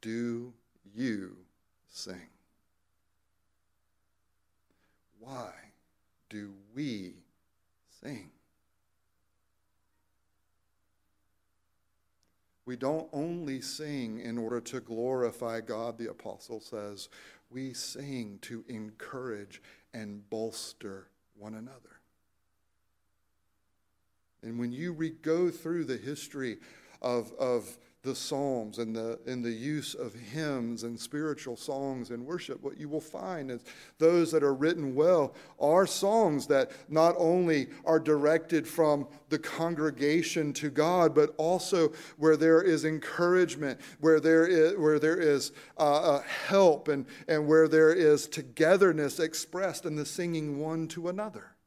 do 0.00 0.54
you 0.94 1.36
sing? 1.88 2.30
Why 5.18 5.50
do 6.30 6.54
we 6.74 7.12
sing? 8.02 8.30
We 12.68 12.76
don't 12.76 13.08
only 13.14 13.62
sing 13.62 14.20
in 14.20 14.36
order 14.36 14.60
to 14.60 14.80
glorify 14.80 15.62
God, 15.62 15.96
the 15.96 16.10
apostle 16.10 16.60
says. 16.60 17.08
we 17.48 17.72
sing 17.72 18.40
to 18.42 18.62
encourage 18.68 19.62
and 19.94 20.28
bolster 20.28 21.08
one 21.34 21.54
another. 21.54 22.02
And 24.42 24.58
when 24.58 24.70
you 24.70 24.92
re- 24.92 25.08
go 25.08 25.48
through 25.48 25.84
the 25.84 25.96
history 25.96 26.58
of, 27.00 27.32
of 27.38 27.78
the 28.08 28.14
Psalms 28.14 28.78
and 28.78 28.96
the, 28.96 29.18
and 29.26 29.44
the 29.44 29.52
use 29.52 29.94
of 29.94 30.14
hymns 30.14 30.82
and 30.82 30.98
spiritual 30.98 31.56
songs 31.56 32.10
and 32.10 32.24
worship, 32.24 32.62
what 32.62 32.78
you 32.78 32.88
will 32.88 33.02
find 33.02 33.50
is 33.50 33.62
those 33.98 34.32
that 34.32 34.42
are 34.42 34.54
written 34.54 34.94
well 34.94 35.34
are 35.60 35.86
songs 35.86 36.46
that 36.46 36.72
not 36.88 37.14
only 37.18 37.68
are 37.84 38.00
directed 38.00 38.66
from 38.66 39.06
the 39.28 39.38
congregation 39.38 40.54
to 40.54 40.70
God, 40.70 41.14
but 41.14 41.34
also 41.36 41.92
where 42.16 42.36
there 42.36 42.62
is 42.62 42.86
encouragement, 42.86 43.78
where 44.00 44.20
there 44.20 44.46
is, 44.46 44.74
where 44.78 44.98
there 44.98 45.18
is 45.18 45.52
uh, 45.76 46.14
uh, 46.16 46.22
help, 46.22 46.88
and, 46.88 47.04
and 47.28 47.46
where 47.46 47.68
there 47.68 47.92
is 47.92 48.26
togetherness 48.26 49.20
expressed 49.20 49.84
in 49.84 49.96
the 49.96 50.06
singing 50.06 50.58
one 50.58 50.88
to 50.88 51.08
another. 51.08 51.57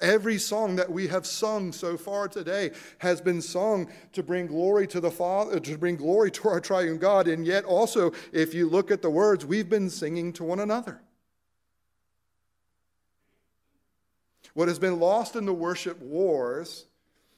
Every 0.00 0.38
song 0.38 0.76
that 0.76 0.90
we 0.90 1.08
have 1.08 1.26
sung 1.26 1.72
so 1.72 1.96
far 1.96 2.26
today 2.26 2.70
has 2.98 3.20
been 3.20 3.42
sung 3.42 3.90
to 4.12 4.22
bring 4.22 4.46
glory 4.46 4.86
to 4.88 5.00
the 5.00 5.10
Father, 5.10 5.60
to 5.60 5.76
bring 5.76 5.96
glory 5.96 6.30
to 6.30 6.48
our 6.48 6.60
triune 6.60 6.96
God. 6.96 7.28
And 7.28 7.46
yet, 7.46 7.64
also, 7.64 8.12
if 8.32 8.54
you 8.54 8.68
look 8.68 8.90
at 8.90 9.02
the 9.02 9.10
words, 9.10 9.44
we've 9.44 9.68
been 9.68 9.90
singing 9.90 10.32
to 10.34 10.44
one 10.44 10.60
another. 10.60 11.02
What 14.54 14.68
has 14.68 14.78
been 14.78 14.98
lost 14.98 15.36
in 15.36 15.44
the 15.44 15.52
worship 15.52 16.00
wars 16.00 16.86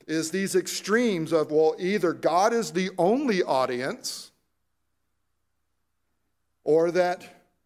is 0.06 0.30
these 0.30 0.54
extremes 0.54 1.32
of, 1.32 1.50
well, 1.50 1.74
either 1.78 2.12
God 2.12 2.52
is 2.52 2.72
the 2.72 2.90
only 2.96 3.42
audience 3.42 4.30
or 6.64 6.90
that 6.92 7.24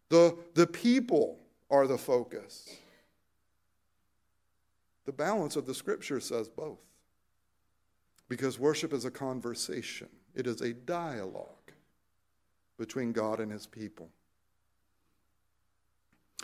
the, 0.09 0.35
the 0.53 0.67
people 0.67 1.39
are 1.69 1.87
the 1.87 1.97
focus. 1.97 2.67
The 5.07 5.13
balance 5.13 5.55
of 5.55 5.65
the 5.65 5.73
scripture 5.73 6.19
says 6.19 6.49
both. 6.49 6.81
Because 8.27 8.59
worship 8.59 8.91
is 8.91 9.05
a 9.05 9.09
conversation, 9.09 10.09
it 10.35 10.45
is 10.45 10.59
a 10.59 10.73
dialogue 10.73 11.71
between 12.77 13.13
God 13.13 13.39
and 13.39 13.49
his 13.49 13.65
people. 13.65 14.09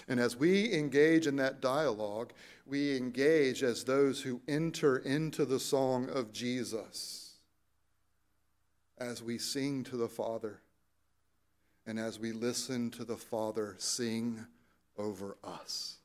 And 0.07 0.17
as 0.17 0.37
we 0.37 0.73
engage 0.73 1.27
in 1.27 1.35
that 1.35 1.59
dialogue, 1.59 2.31
we 2.65 2.95
engage 2.95 3.63
as 3.63 3.83
those 3.83 4.21
who 4.21 4.41
enter 4.47 4.97
into 4.97 5.43
the 5.43 5.59
song 5.59 6.09
of 6.09 6.31
Jesus 6.31 7.35
as 8.97 9.21
we 9.21 9.37
sing 9.37 9.83
to 9.83 9.97
the 9.97 10.07
Father 10.07 10.61
and 11.85 11.99
as 11.99 12.17
we 12.17 12.31
listen 12.31 12.89
to 12.91 13.03
the 13.03 13.17
Father 13.17 13.75
sing 13.77 14.45
over 14.97 15.35
us. 15.43 15.97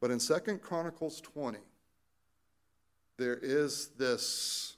But 0.00 0.10
in 0.10 0.20
Second 0.20 0.62
Chronicles 0.62 1.20
20, 1.20 1.58
there 3.16 3.38
is 3.42 3.88
this 3.98 4.76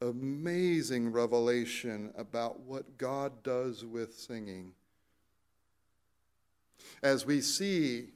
amazing 0.00 1.10
revelation 1.10 2.12
about 2.16 2.60
what 2.60 2.98
God 2.98 3.42
does 3.42 3.84
with 3.84 4.14
singing. 4.14 4.72
As 7.02 7.24
we 7.24 7.40
see 7.40 8.08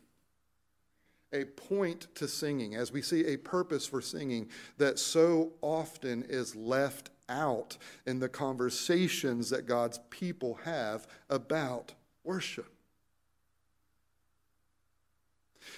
a 1.32 1.44
point 1.44 2.08
to 2.14 2.28
singing, 2.28 2.74
as 2.74 2.92
we 2.92 3.02
see 3.02 3.24
a 3.26 3.36
purpose 3.36 3.86
for 3.86 4.00
singing 4.00 4.48
that 4.76 4.98
so 4.98 5.52
often 5.62 6.24
is 6.28 6.54
left 6.54 7.10
out 7.28 7.76
in 8.06 8.18
the 8.18 8.28
conversations 8.28 9.50
that 9.50 9.66
God's 9.66 10.00
people 10.10 10.58
have 10.64 11.06
about 11.28 11.94
worship. 12.24 12.72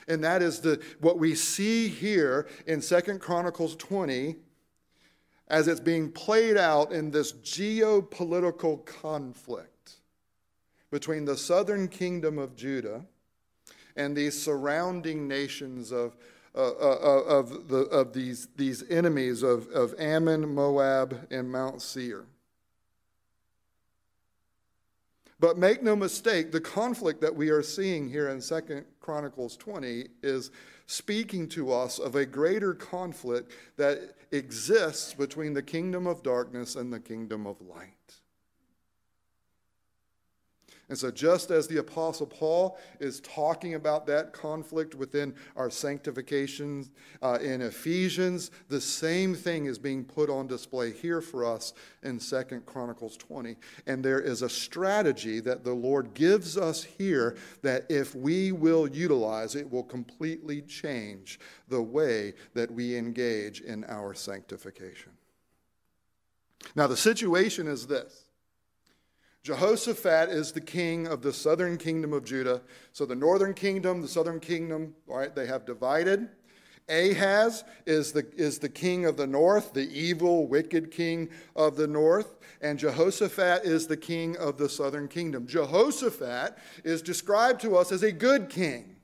And 0.08 0.22
that 0.24 0.42
is 0.42 0.60
the, 0.60 0.82
what 1.00 1.18
we 1.18 1.34
see 1.34 1.88
here 1.88 2.48
in 2.66 2.80
Second 2.80 3.20
Chronicles 3.20 3.76
20 3.76 4.36
as 5.48 5.66
it's 5.66 5.80
being 5.80 6.10
played 6.10 6.56
out 6.56 6.92
in 6.92 7.10
this 7.10 7.32
geopolitical 7.32 8.84
conflict 8.86 9.96
between 10.90 11.24
the 11.24 11.36
southern 11.36 11.88
kingdom 11.88 12.38
of 12.38 12.54
Judah 12.54 13.04
and 13.96 14.16
these 14.16 14.40
surrounding 14.40 15.26
nations 15.26 15.92
of, 15.92 16.16
uh, 16.54 16.70
uh, 16.70 17.24
of, 17.26 17.68
the, 17.68 17.82
of 17.86 18.12
these, 18.12 18.48
these 18.56 18.88
enemies 18.90 19.42
of, 19.42 19.68
of 19.68 19.94
Ammon, 19.98 20.54
Moab, 20.54 21.26
and 21.30 21.50
Mount 21.50 21.82
Seir. 21.82 22.24
But 25.40 25.56
make 25.56 25.82
no 25.82 25.96
mistake, 25.96 26.52
the 26.52 26.60
conflict 26.60 27.22
that 27.22 27.34
we 27.34 27.48
are 27.48 27.62
seeing 27.62 28.10
here 28.10 28.28
in 28.28 28.42
Second 28.42 28.84
Chronicles 29.00 29.56
20 29.56 30.06
is 30.22 30.50
speaking 30.86 31.48
to 31.48 31.72
us 31.72 31.98
of 31.98 32.14
a 32.14 32.26
greater 32.26 32.74
conflict 32.74 33.52
that 33.78 34.16
exists 34.32 35.14
between 35.14 35.54
the 35.54 35.62
kingdom 35.62 36.06
of 36.06 36.22
darkness 36.22 36.76
and 36.76 36.92
the 36.92 37.00
kingdom 37.00 37.46
of 37.46 37.60
light. 37.62 38.19
And 40.90 40.98
so, 40.98 41.08
just 41.12 41.52
as 41.52 41.68
the 41.68 41.76
Apostle 41.76 42.26
Paul 42.26 42.76
is 42.98 43.20
talking 43.20 43.74
about 43.74 44.06
that 44.06 44.32
conflict 44.32 44.96
within 44.96 45.32
our 45.54 45.70
sanctification 45.70 46.90
uh, 47.22 47.38
in 47.40 47.62
Ephesians, 47.62 48.50
the 48.68 48.80
same 48.80 49.36
thing 49.36 49.66
is 49.66 49.78
being 49.78 50.04
put 50.04 50.28
on 50.28 50.48
display 50.48 50.90
here 50.90 51.20
for 51.20 51.44
us 51.44 51.74
in 52.02 52.18
Second 52.18 52.66
Chronicles 52.66 53.16
20. 53.18 53.54
And 53.86 54.04
there 54.04 54.20
is 54.20 54.42
a 54.42 54.48
strategy 54.48 55.38
that 55.38 55.62
the 55.62 55.72
Lord 55.72 56.12
gives 56.12 56.58
us 56.58 56.82
here 56.82 57.36
that 57.62 57.86
if 57.88 58.16
we 58.16 58.50
will 58.50 58.88
utilize, 58.88 59.54
it 59.54 59.70
will 59.70 59.84
completely 59.84 60.60
change 60.62 61.38
the 61.68 61.80
way 61.80 62.34
that 62.54 62.68
we 62.68 62.96
engage 62.96 63.60
in 63.60 63.84
our 63.84 64.12
sanctification. 64.12 65.12
Now, 66.74 66.88
the 66.88 66.96
situation 66.96 67.68
is 67.68 67.86
this. 67.86 68.24
Jehoshaphat 69.42 70.28
is 70.28 70.52
the 70.52 70.60
king 70.60 71.06
of 71.06 71.22
the 71.22 71.32
southern 71.32 71.78
kingdom 71.78 72.12
of 72.12 72.24
Judah. 72.24 72.60
So 72.92 73.06
the 73.06 73.14
northern 73.14 73.54
kingdom, 73.54 74.02
the 74.02 74.08
southern 74.08 74.38
kingdom, 74.38 74.94
all 75.08 75.16
right, 75.16 75.34
they 75.34 75.46
have 75.46 75.64
divided. 75.64 76.28
Ahaz 76.90 77.64
is 77.86 78.12
the, 78.12 78.26
is 78.36 78.58
the 78.58 78.68
king 78.68 79.06
of 79.06 79.16
the 79.16 79.26
north, 79.26 79.72
the 79.72 79.88
evil, 79.96 80.46
wicked 80.46 80.90
king 80.90 81.30
of 81.54 81.76
the 81.76 81.86
north. 81.86 82.36
And 82.60 82.78
Jehoshaphat 82.78 83.64
is 83.64 83.86
the 83.86 83.96
king 83.96 84.36
of 84.36 84.58
the 84.58 84.68
southern 84.68 85.08
kingdom. 85.08 85.46
Jehoshaphat 85.46 86.58
is 86.84 87.00
described 87.00 87.60
to 87.62 87.76
us 87.76 87.92
as 87.92 88.02
a 88.02 88.12
good 88.12 88.50
king. 88.50 88.96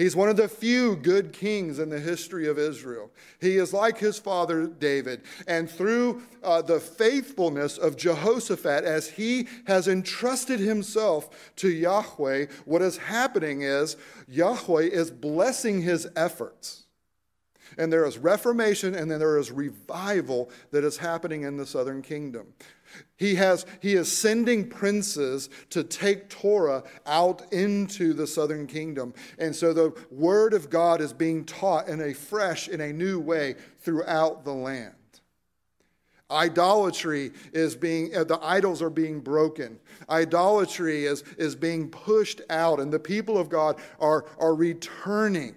He's 0.00 0.16
one 0.16 0.30
of 0.30 0.38
the 0.38 0.48
few 0.48 0.96
good 0.96 1.30
kings 1.30 1.78
in 1.78 1.90
the 1.90 2.00
history 2.00 2.48
of 2.48 2.58
Israel. 2.58 3.10
He 3.38 3.58
is 3.58 3.74
like 3.74 3.98
his 3.98 4.18
father 4.18 4.66
David. 4.66 5.20
And 5.46 5.70
through 5.70 6.22
uh, 6.42 6.62
the 6.62 6.80
faithfulness 6.80 7.76
of 7.76 7.98
Jehoshaphat, 7.98 8.84
as 8.84 9.10
he 9.10 9.46
has 9.66 9.88
entrusted 9.88 10.58
himself 10.58 11.52
to 11.56 11.68
Yahweh, 11.68 12.46
what 12.64 12.80
is 12.80 12.96
happening 12.96 13.60
is 13.60 13.98
Yahweh 14.26 14.84
is 14.84 15.10
blessing 15.10 15.82
his 15.82 16.08
efforts. 16.16 16.84
And 17.76 17.92
there 17.92 18.06
is 18.06 18.16
reformation 18.16 18.94
and 18.94 19.10
then 19.10 19.18
there 19.18 19.36
is 19.36 19.50
revival 19.50 20.48
that 20.70 20.82
is 20.82 20.96
happening 20.96 21.42
in 21.42 21.58
the 21.58 21.66
southern 21.66 22.00
kingdom. 22.00 22.54
He, 23.20 23.34
has, 23.34 23.66
he 23.80 23.96
is 23.96 24.10
sending 24.10 24.66
princes 24.66 25.50
to 25.68 25.84
take 25.84 26.30
Torah 26.30 26.82
out 27.04 27.52
into 27.52 28.14
the 28.14 28.26
southern 28.26 28.66
kingdom. 28.66 29.12
And 29.38 29.54
so 29.54 29.74
the 29.74 29.94
word 30.10 30.54
of 30.54 30.70
God 30.70 31.02
is 31.02 31.12
being 31.12 31.44
taught 31.44 31.86
in 31.86 32.00
a 32.00 32.14
fresh, 32.14 32.66
in 32.66 32.80
a 32.80 32.94
new 32.94 33.20
way 33.20 33.56
throughout 33.80 34.46
the 34.46 34.54
land. 34.54 34.94
Idolatry 36.30 37.32
is 37.52 37.76
being, 37.76 38.16
uh, 38.16 38.24
the 38.24 38.38
idols 38.42 38.80
are 38.80 38.88
being 38.88 39.20
broken. 39.20 39.78
Idolatry 40.08 41.04
is, 41.04 41.22
is 41.36 41.54
being 41.54 41.90
pushed 41.90 42.40
out, 42.48 42.80
and 42.80 42.90
the 42.90 42.98
people 42.98 43.36
of 43.36 43.50
God 43.50 43.78
are, 43.98 44.24
are 44.38 44.54
returning 44.54 45.56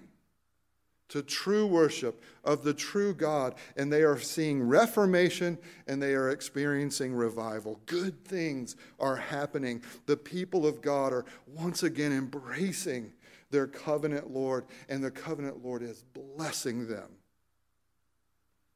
to 1.08 1.22
true 1.22 1.66
worship 1.66 2.22
of 2.44 2.64
the 2.64 2.74
true 2.74 3.14
God, 3.14 3.54
and 3.76 3.92
they 3.92 4.02
are 4.02 4.18
seeing 4.18 4.62
reformation 4.62 5.58
and 5.86 6.02
they 6.02 6.14
are 6.14 6.30
experiencing 6.30 7.14
revival. 7.14 7.80
Good 7.86 8.24
things 8.24 8.76
are 8.98 9.16
happening. 9.16 9.82
The 10.06 10.16
people 10.16 10.66
of 10.66 10.80
God 10.80 11.12
are 11.12 11.24
once 11.46 11.82
again 11.82 12.12
embracing 12.12 13.12
their 13.50 13.66
covenant 13.66 14.30
Lord, 14.30 14.64
and 14.88 15.02
the 15.02 15.10
covenant 15.10 15.64
Lord 15.64 15.82
is 15.82 16.02
blessing 16.12 16.88
them. 16.88 17.08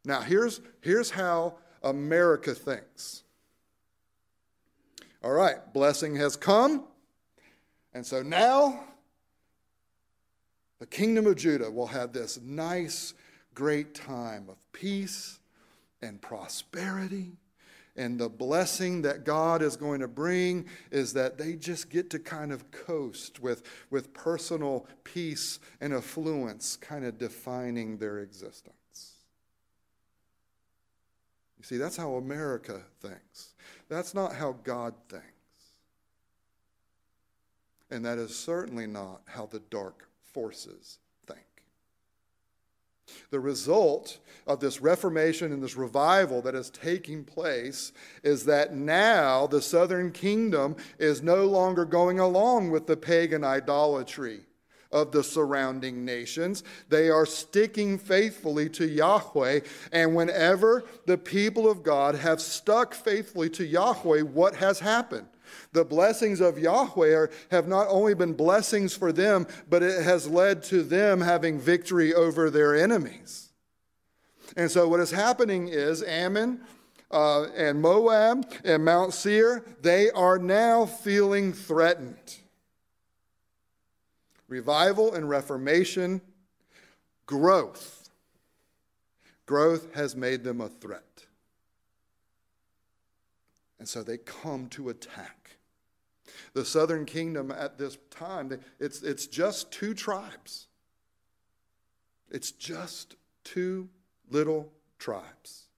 Now, 0.04 0.20
here's, 0.20 0.60
here's 0.80 1.10
how 1.10 1.56
America 1.82 2.54
thinks. 2.54 3.24
All 5.22 5.32
right, 5.32 5.56
blessing 5.72 6.14
has 6.16 6.36
come, 6.36 6.84
and 7.92 8.06
so 8.06 8.22
now 8.22 8.84
the 10.78 10.86
kingdom 10.86 11.26
of 11.26 11.36
Judah 11.36 11.70
will 11.70 11.88
have 11.88 12.12
this 12.12 12.40
nice, 12.40 13.14
great 13.54 13.94
time 13.94 14.48
of 14.48 14.56
peace 14.72 15.38
and 16.00 16.20
prosperity 16.20 17.32
And 17.98 18.16
the 18.16 18.28
blessing 18.28 19.02
that 19.02 19.24
God 19.24 19.60
is 19.60 19.76
going 19.76 20.00
to 20.00 20.08
bring 20.08 20.66
is 20.92 21.12
that 21.14 21.36
they 21.36 21.54
just 21.54 21.90
get 21.90 22.10
to 22.10 22.20
kind 22.20 22.52
of 22.52 22.70
coast 22.70 23.40
with, 23.40 23.64
with 23.90 24.14
personal 24.14 24.86
peace 25.02 25.58
and 25.80 25.92
affluence, 25.92 26.76
kind 26.76 27.04
of 27.04 27.18
defining 27.18 27.98
their 27.98 28.20
existence. 28.20 29.16
You 31.58 31.64
see, 31.64 31.76
that's 31.76 31.96
how 31.96 32.14
America 32.14 32.82
thinks. 33.00 33.54
That's 33.88 34.14
not 34.14 34.32
how 34.32 34.52
God 34.62 34.94
thinks. 35.08 35.26
And 37.90 38.04
that 38.04 38.18
is 38.18 38.36
certainly 38.36 38.86
not 38.86 39.22
how 39.26 39.46
the 39.46 39.58
dark 39.58 40.07
forces 40.38 41.00
think. 41.26 41.64
The 43.32 43.40
result 43.40 44.18
of 44.46 44.60
this 44.60 44.80
reformation 44.80 45.52
and 45.52 45.60
this 45.60 45.74
revival 45.74 46.40
that 46.42 46.54
is 46.54 46.70
taking 46.70 47.24
place 47.24 47.90
is 48.22 48.44
that 48.44 48.72
now 48.72 49.48
the 49.48 49.60
southern 49.60 50.12
kingdom 50.12 50.76
is 50.96 51.24
no 51.24 51.44
longer 51.44 51.84
going 51.84 52.20
along 52.20 52.70
with 52.70 52.86
the 52.86 52.96
pagan 52.96 53.42
idolatry 53.42 54.42
of 54.92 55.10
the 55.10 55.24
surrounding 55.24 56.04
nations. 56.04 56.62
They 56.88 57.10
are 57.10 57.26
sticking 57.26 57.98
faithfully 57.98 58.68
to 58.70 58.86
Yahweh. 58.86 59.60
And 59.90 60.14
whenever 60.14 60.84
the 61.04 61.18
people 61.18 61.68
of 61.68 61.82
God 61.82 62.14
have 62.14 62.40
stuck 62.40 62.94
faithfully 62.94 63.50
to 63.50 63.66
Yahweh, 63.66 64.20
what 64.20 64.54
has 64.54 64.78
happened? 64.78 65.26
The 65.72 65.84
blessings 65.84 66.40
of 66.40 66.58
Yahweh 66.58 67.14
are, 67.14 67.30
have 67.50 67.68
not 67.68 67.86
only 67.88 68.14
been 68.14 68.34
blessings 68.34 68.94
for 68.94 69.12
them, 69.12 69.46
but 69.68 69.82
it 69.82 70.02
has 70.02 70.26
led 70.28 70.62
to 70.64 70.82
them 70.82 71.20
having 71.20 71.58
victory 71.60 72.14
over 72.14 72.50
their 72.50 72.76
enemies. 72.76 73.50
And 74.56 74.70
so, 74.70 74.88
what 74.88 75.00
is 75.00 75.10
happening 75.10 75.68
is 75.68 76.02
Ammon 76.02 76.60
uh, 77.10 77.44
and 77.56 77.80
Moab 77.80 78.50
and 78.64 78.84
Mount 78.84 79.14
Seir, 79.14 79.64
they 79.82 80.10
are 80.10 80.38
now 80.38 80.86
feeling 80.86 81.52
threatened. 81.52 82.36
Revival 84.48 85.14
and 85.14 85.28
reformation, 85.28 86.20
growth. 87.26 88.10
Growth 89.46 89.94
has 89.94 90.14
made 90.14 90.44
them 90.44 90.60
a 90.60 90.68
threat. 90.68 91.02
And 93.78 93.88
so 93.88 94.02
they 94.02 94.18
come 94.18 94.68
to 94.70 94.88
attack. 94.88 95.37
The 96.54 96.64
southern 96.64 97.04
kingdom 97.04 97.50
at 97.50 97.78
this 97.78 97.98
time, 98.10 98.58
it's, 98.78 99.02
it's 99.02 99.26
just 99.26 99.70
two 99.70 99.94
tribes. 99.94 100.66
It's 102.30 102.50
just 102.50 103.16
two 103.44 103.88
little 104.30 104.72
tribes. 104.98 105.68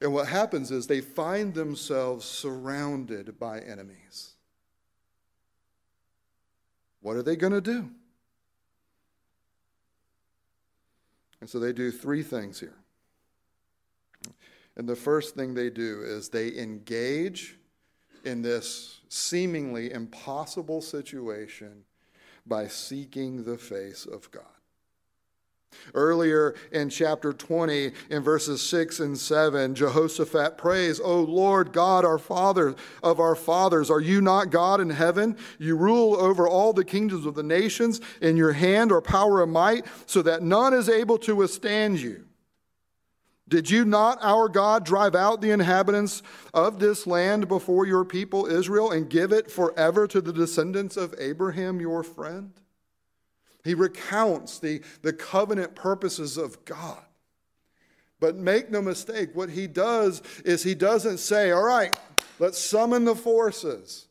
And 0.00 0.12
what 0.12 0.28
happens 0.28 0.70
is 0.70 0.86
they 0.86 1.00
find 1.00 1.54
themselves 1.54 2.26
surrounded 2.26 3.38
by 3.38 3.60
enemies. 3.60 4.34
What 7.00 7.16
are 7.16 7.22
they 7.22 7.36
going 7.36 7.52
to 7.52 7.60
do? 7.60 7.88
And 11.40 11.48
so 11.48 11.58
they 11.58 11.72
do 11.72 11.90
three 11.90 12.22
things 12.22 12.60
here. 12.60 12.76
And 14.76 14.88
the 14.88 14.96
first 14.96 15.34
thing 15.34 15.54
they 15.54 15.70
do 15.70 16.02
is 16.02 16.28
they 16.28 16.56
engage 16.58 17.56
in 18.26 18.42
this 18.42 19.00
seemingly 19.08 19.92
impossible 19.92 20.82
situation 20.82 21.84
by 22.46 22.68
seeking 22.68 23.44
the 23.44 23.56
face 23.56 24.04
of 24.04 24.30
God. 24.30 24.44
Earlier 25.94 26.54
in 26.72 26.88
chapter 26.88 27.32
20, 27.32 27.92
in 28.10 28.22
verses 28.22 28.62
6 28.62 29.00
and 29.00 29.18
7, 29.18 29.74
Jehoshaphat 29.74 30.56
prays, 30.56 31.00
O 31.00 31.20
Lord 31.20 31.72
God, 31.72 32.04
our 32.04 32.18
Father 32.18 32.74
of 33.02 33.20
our 33.20 33.34
fathers, 33.34 33.90
are 33.90 34.00
you 34.00 34.20
not 34.20 34.50
God 34.50 34.80
in 34.80 34.90
heaven? 34.90 35.36
You 35.58 35.76
rule 35.76 36.16
over 36.16 36.48
all 36.48 36.72
the 36.72 36.84
kingdoms 36.84 37.26
of 37.26 37.34
the 37.34 37.42
nations. 37.42 38.00
In 38.20 38.36
your 38.36 38.52
hand 38.52 38.90
are 38.90 39.00
power 39.00 39.42
and 39.42 39.52
might, 39.52 39.86
so 40.06 40.22
that 40.22 40.42
none 40.42 40.72
is 40.72 40.88
able 40.88 41.18
to 41.18 41.36
withstand 41.36 42.00
you. 42.00 42.25
Did 43.48 43.70
you 43.70 43.84
not, 43.84 44.18
our 44.22 44.48
God, 44.48 44.84
drive 44.84 45.14
out 45.14 45.40
the 45.40 45.52
inhabitants 45.52 46.22
of 46.52 46.80
this 46.80 47.06
land 47.06 47.46
before 47.46 47.86
your 47.86 48.04
people 48.04 48.46
Israel 48.46 48.90
and 48.90 49.08
give 49.08 49.32
it 49.32 49.50
forever 49.50 50.08
to 50.08 50.20
the 50.20 50.32
descendants 50.32 50.96
of 50.96 51.14
Abraham, 51.18 51.80
your 51.80 52.02
friend? 52.02 52.52
He 53.62 53.74
recounts 53.74 54.58
the, 54.58 54.82
the 55.02 55.12
covenant 55.12 55.74
purposes 55.76 56.36
of 56.36 56.64
God. 56.64 57.02
But 58.18 58.36
make 58.36 58.70
no 58.70 58.82
mistake, 58.82 59.30
what 59.34 59.50
he 59.50 59.66
does 59.66 60.22
is 60.44 60.62
he 60.62 60.74
doesn't 60.74 61.18
say, 61.18 61.50
All 61.50 61.62
right, 61.62 61.96
let's 62.38 62.58
summon 62.58 63.04
the 63.04 63.14
forces. 63.14 64.05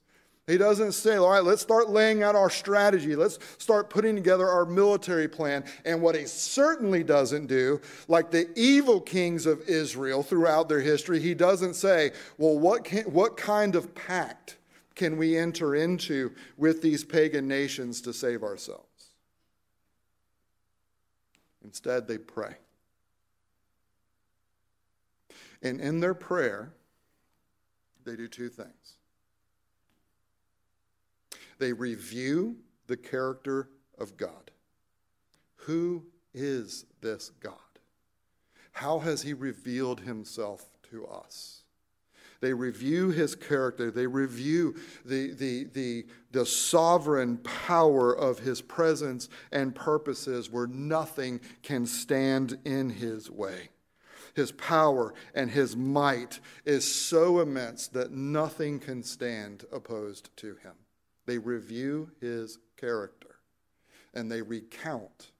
He 0.47 0.59
doesn't 0.59 0.91
say, 0.91 1.17
All 1.17 1.31
right, 1.31 1.43
let's 1.43 1.61
start 1.61 1.89
laying 1.89 2.21
out 2.21 2.35
our 2.35 2.51
strategy. 2.51 3.15
Let's 3.15 3.39
start 3.57 3.89
putting 3.89 4.15
together 4.15 4.47
our 4.47 4.65
military 4.65 5.27
plan. 5.27 5.63
And 5.85 6.01
what 6.01 6.15
he 6.15 6.25
certainly 6.25 7.03
doesn't 7.03 7.47
do, 7.47 7.81
like 8.07 8.29
the 8.29 8.47
evil 8.55 9.01
kings 9.01 9.47
of 9.47 9.61
Israel 9.67 10.21
throughout 10.21 10.69
their 10.69 10.81
history, 10.81 11.19
he 11.19 11.33
doesn't 11.33 11.73
say, 11.73 12.11
Well, 12.37 12.59
what, 12.59 12.83
can, 12.83 13.05
what 13.05 13.37
kind 13.37 13.75
of 13.75 13.95
pact 13.95 14.57
can 14.93 15.17
we 15.17 15.35
enter 15.35 15.75
into 15.75 16.31
with 16.57 16.81
these 16.81 17.03
pagan 17.03 17.47
nations 17.47 17.99
to 18.01 18.13
save 18.13 18.43
ourselves? 18.43 18.85
Instead, 21.63 22.07
they 22.07 22.19
pray. 22.19 22.55
And 25.63 25.81
in 25.81 25.99
their 25.99 26.13
prayer, 26.13 26.71
they 28.05 28.15
do 28.15 28.27
two 28.27 28.49
things 28.49 28.94
they 31.57 31.73
review 31.73 32.57
the 32.87 32.97
character 32.97 33.69
of 33.97 34.17
God. 34.17 34.51
Who 35.57 36.05
is 36.33 36.85
this 37.01 37.31
God? 37.39 37.53
How 38.71 38.99
has 38.99 39.21
he 39.21 39.33
revealed 39.33 40.01
himself 40.01 40.65
to 40.91 41.07
us? 41.07 41.63
They 42.41 42.53
review 42.53 43.09
his 43.09 43.33
character. 43.33 43.89
They 43.89 44.05
review 44.05 44.75
the, 45.05 45.31
the, 45.33 45.63
the, 45.73 46.05
the 46.31 46.45
sovereign 46.45 47.37
power 47.37 48.15
of 48.15 48.39
his 48.39 48.61
presence 48.61 49.29
and 49.51 49.73
purposes 49.73 50.51
where 50.51 50.67
nothing 50.67 51.39
can 51.63 51.85
stand 51.85 52.59
in 52.65 52.89
his 52.89 53.31
way. 53.31 53.69
His 54.35 54.51
power 54.51 55.13
and 55.33 55.49
his 55.49 55.77
might 55.77 56.41
is 56.65 56.93
so 56.93 57.39
immense 57.39 57.87
that 57.87 58.11
nothing 58.11 58.79
can 58.79 59.01
stand 59.01 59.63
opposed 59.71 60.35
to 60.37 60.57
him. 60.57 60.73
They 61.25 61.37
review 61.37 62.11
his 62.19 62.59
character 62.77 63.35
and 64.13 64.31
they 64.31 64.41
recount 64.41 65.31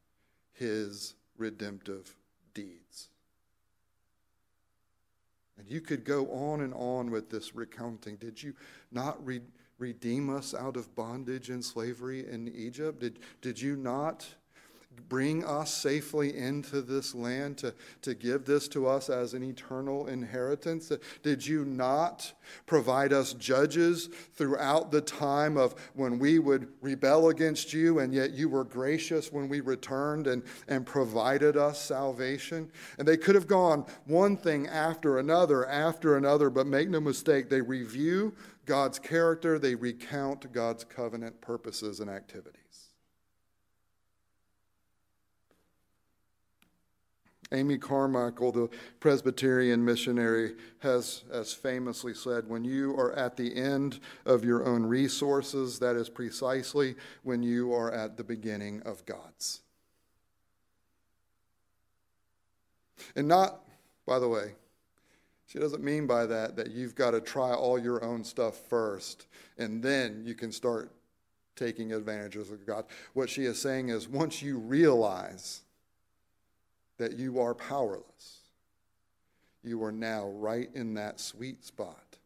his 0.53 1.15
redemptive 1.37 2.15
deeds. 2.53 3.09
And 5.57 5.69
you 5.69 5.81
could 5.81 6.03
go 6.03 6.27
on 6.31 6.61
and 6.61 6.73
on 6.73 7.11
with 7.11 7.29
this 7.29 7.55
recounting. 7.55 8.17
Did 8.17 8.41
you 8.41 8.53
not 8.91 9.23
re- 9.25 9.41
redeem 9.77 10.29
us 10.29 10.53
out 10.53 10.75
of 10.75 10.93
bondage 10.95 11.49
and 11.49 11.63
slavery 11.63 12.27
in 12.29 12.47
Egypt? 12.53 12.99
Did, 12.99 13.19
did 13.41 13.61
you 13.61 13.75
not 13.75 14.25
bring 15.09 15.43
us 15.45 15.73
safely 15.73 16.37
into 16.37 16.81
this 16.81 17.13
land 17.15 17.57
to, 17.59 17.73
to 18.01 18.13
give 18.13 18.45
this 18.45 18.67
to 18.69 18.87
us 18.87 19.09
as 19.09 19.33
an 19.33 19.43
eternal 19.43 20.07
inheritance? 20.07 20.91
Did 21.23 21.45
you 21.45 21.65
not 21.65 22.33
provide 22.65 23.13
us 23.13 23.33
judges 23.33 24.09
throughout 24.33 24.91
the 24.91 25.01
time 25.01 25.57
of 25.57 25.75
when 25.93 26.19
we 26.19 26.39
would 26.39 26.67
rebel 26.81 27.29
against 27.29 27.73
you, 27.73 27.99
and 27.99 28.13
yet 28.13 28.31
you 28.31 28.49
were 28.49 28.63
gracious 28.63 29.31
when 29.31 29.49
we 29.49 29.61
returned 29.61 30.27
and, 30.27 30.43
and 30.67 30.85
provided 30.85 31.57
us 31.57 31.81
salvation? 31.81 32.71
And 32.97 33.07
they 33.07 33.17
could 33.17 33.35
have 33.35 33.47
gone 33.47 33.85
one 34.05 34.37
thing 34.37 34.67
after 34.67 35.19
another, 35.19 35.67
after 35.67 36.17
another, 36.17 36.49
but 36.49 36.67
make 36.67 36.89
no 36.89 36.99
mistake, 36.99 37.49
they 37.49 37.61
review 37.61 38.33
God's 38.65 38.99
character, 38.99 39.59
they 39.59 39.75
recount 39.75 40.51
God's 40.51 40.83
covenant 40.83 41.39
purposes 41.41 41.99
and 41.99 42.09
activities. 42.09 42.64
Amy 47.51 47.77
Carmichael, 47.77 48.51
the 48.51 48.69
Presbyterian 48.99 49.83
missionary, 49.85 50.55
has 50.79 51.23
as 51.31 51.53
famously 51.53 52.13
said 52.13 52.47
when 52.47 52.63
you 52.63 52.95
are 52.95 53.13
at 53.13 53.37
the 53.37 53.55
end 53.55 53.99
of 54.25 54.43
your 54.43 54.65
own 54.65 54.83
resources, 54.83 55.79
that 55.79 55.95
is 55.95 56.09
precisely 56.09 56.95
when 57.23 57.43
you 57.43 57.73
are 57.73 57.91
at 57.91 58.17
the 58.17 58.23
beginning 58.23 58.81
of 58.83 59.05
God's. 59.05 59.61
And 63.15 63.27
not, 63.27 63.61
by 64.05 64.19
the 64.19 64.27
way, 64.27 64.55
she 65.45 65.59
doesn't 65.59 65.83
mean 65.83 66.07
by 66.07 66.25
that 66.25 66.55
that 66.55 66.71
you've 66.71 66.95
got 66.95 67.11
to 67.11 67.21
try 67.21 67.53
all 67.53 67.77
your 67.77 68.03
own 68.03 68.23
stuff 68.23 68.57
first 68.67 69.27
and 69.57 69.81
then 69.81 70.23
you 70.25 70.33
can 70.33 70.51
start 70.51 70.91
taking 71.55 71.93
advantages 71.93 72.51
of 72.51 72.65
God. 72.65 72.85
What 73.13 73.29
she 73.29 73.45
is 73.45 73.61
saying 73.61 73.89
is 73.89 74.07
once 74.07 74.41
you 74.41 74.57
realize 74.57 75.61
that 76.97 77.17
you 77.17 77.39
are 77.39 77.53
powerless. 77.53 78.41
you 79.63 79.83
are 79.83 79.91
now 79.91 80.27
right 80.27 80.69
in 80.75 80.93
that 80.93 81.19
sweet 81.19 81.65
spot 81.65 82.17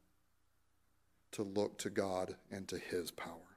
to 1.32 1.44
look 1.44 1.78
to 1.78 1.90
God 1.90 2.36
and 2.52 2.68
to 2.68 2.78
His 2.78 3.12
power. 3.12 3.50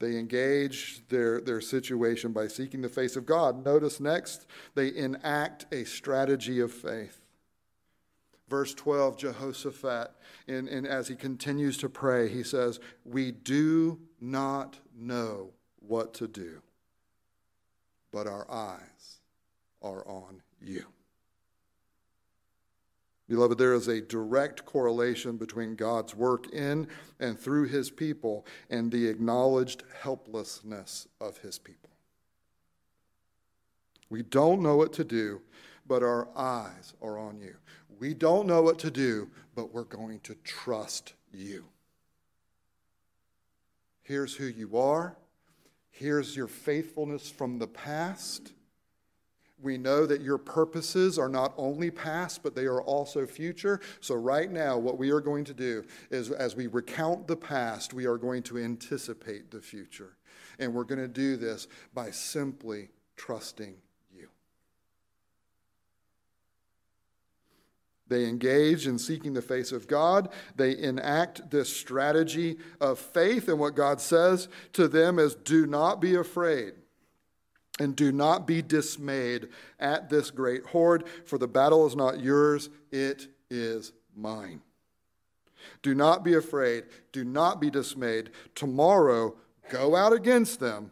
They 0.00 0.16
engage 0.16 1.06
their, 1.08 1.42
their 1.42 1.60
situation 1.60 2.32
by 2.32 2.48
seeking 2.48 2.80
the 2.80 2.88
face 2.88 3.16
of 3.16 3.26
God. 3.26 3.64
Notice 3.64 4.00
next, 4.00 4.46
they 4.74 4.94
enact 4.94 5.66
a 5.72 5.84
strategy 5.84 6.58
of 6.60 6.72
faith. 6.72 7.20
Verse 8.48 8.74
12, 8.74 9.18
Jehoshaphat, 9.18 10.10
in, 10.48 10.66
in, 10.66 10.86
as 10.86 11.06
he 11.06 11.14
continues 11.14 11.76
to 11.78 11.88
pray, 11.88 12.28
he 12.28 12.42
says, 12.42 12.80
We 13.04 13.30
do 13.30 14.00
not 14.20 14.78
know 14.98 15.50
what 15.78 16.14
to 16.14 16.26
do, 16.26 16.62
but 18.12 18.26
our 18.26 18.50
eyes 18.50 19.20
are 19.82 20.06
on 20.06 20.42
you. 20.60 20.86
Beloved, 23.28 23.58
there 23.58 23.74
is 23.74 23.86
a 23.86 24.00
direct 24.00 24.64
correlation 24.64 25.36
between 25.36 25.76
God's 25.76 26.16
work 26.16 26.52
in 26.52 26.88
and 27.20 27.38
through 27.38 27.68
his 27.68 27.88
people 27.88 28.44
and 28.68 28.90
the 28.90 29.06
acknowledged 29.06 29.84
helplessness 30.02 31.06
of 31.20 31.38
his 31.38 31.56
people. 31.56 31.90
We 34.08 34.22
don't 34.24 34.62
know 34.62 34.76
what 34.76 34.92
to 34.94 35.04
do, 35.04 35.42
but 35.86 36.02
our 36.02 36.28
eyes 36.36 36.94
are 37.00 37.18
on 37.18 37.40
you. 37.40 37.54
We 38.00 38.14
don't 38.14 38.48
know 38.48 38.62
what 38.62 38.80
to 38.80 38.90
do, 38.90 39.30
but 39.54 39.72
we're 39.72 39.84
going 39.84 40.18
to 40.20 40.34
trust 40.42 41.12
you. 41.32 41.66
Here's 44.02 44.34
who 44.34 44.46
you 44.46 44.76
are. 44.76 45.16
Here's 45.90 46.36
your 46.36 46.46
faithfulness 46.46 47.30
from 47.30 47.58
the 47.58 47.66
past. 47.66 48.52
We 49.62 49.76
know 49.76 50.06
that 50.06 50.22
your 50.22 50.38
purposes 50.38 51.18
are 51.18 51.28
not 51.28 51.52
only 51.58 51.90
past, 51.90 52.42
but 52.42 52.54
they 52.54 52.64
are 52.64 52.80
also 52.80 53.26
future. 53.26 53.80
So, 54.00 54.14
right 54.14 54.50
now, 54.50 54.78
what 54.78 54.96
we 54.96 55.10
are 55.10 55.20
going 55.20 55.44
to 55.44 55.54
do 55.54 55.84
is 56.10 56.30
as 56.30 56.56
we 56.56 56.66
recount 56.66 57.26
the 57.26 57.36
past, 57.36 57.92
we 57.92 58.06
are 58.06 58.16
going 58.16 58.42
to 58.44 58.58
anticipate 58.58 59.50
the 59.50 59.60
future. 59.60 60.16
And 60.58 60.72
we're 60.72 60.84
going 60.84 61.00
to 61.00 61.08
do 61.08 61.36
this 61.36 61.68
by 61.92 62.10
simply 62.10 62.88
trusting 63.16 63.74
you. 64.14 64.28
They 68.10 68.26
engage 68.26 68.88
in 68.88 68.98
seeking 68.98 69.32
the 69.32 69.40
face 69.40 69.70
of 69.70 69.86
God. 69.86 70.28
They 70.56 70.76
enact 70.76 71.50
this 71.50 71.74
strategy 71.74 72.58
of 72.80 72.98
faith. 72.98 73.48
And 73.48 73.58
what 73.58 73.76
God 73.76 74.00
says 74.00 74.48
to 74.74 74.88
them 74.88 75.18
is 75.18 75.36
do 75.36 75.64
not 75.64 76.00
be 76.00 76.16
afraid. 76.16 76.74
And 77.78 77.96
do 77.96 78.12
not 78.12 78.46
be 78.46 78.60
dismayed 78.60 79.48
at 79.78 80.10
this 80.10 80.30
great 80.30 80.66
horde, 80.66 81.04
for 81.24 81.38
the 81.38 81.48
battle 81.48 81.86
is 81.86 81.96
not 81.96 82.20
yours, 82.20 82.68
it 82.90 83.28
is 83.48 83.92
mine. 84.14 84.60
Do 85.82 85.94
not 85.94 86.24
be 86.24 86.34
afraid. 86.34 86.84
Do 87.12 87.24
not 87.24 87.60
be 87.60 87.70
dismayed. 87.70 88.30
Tomorrow, 88.54 89.34
go 89.70 89.96
out 89.96 90.12
against 90.12 90.60
them, 90.60 90.90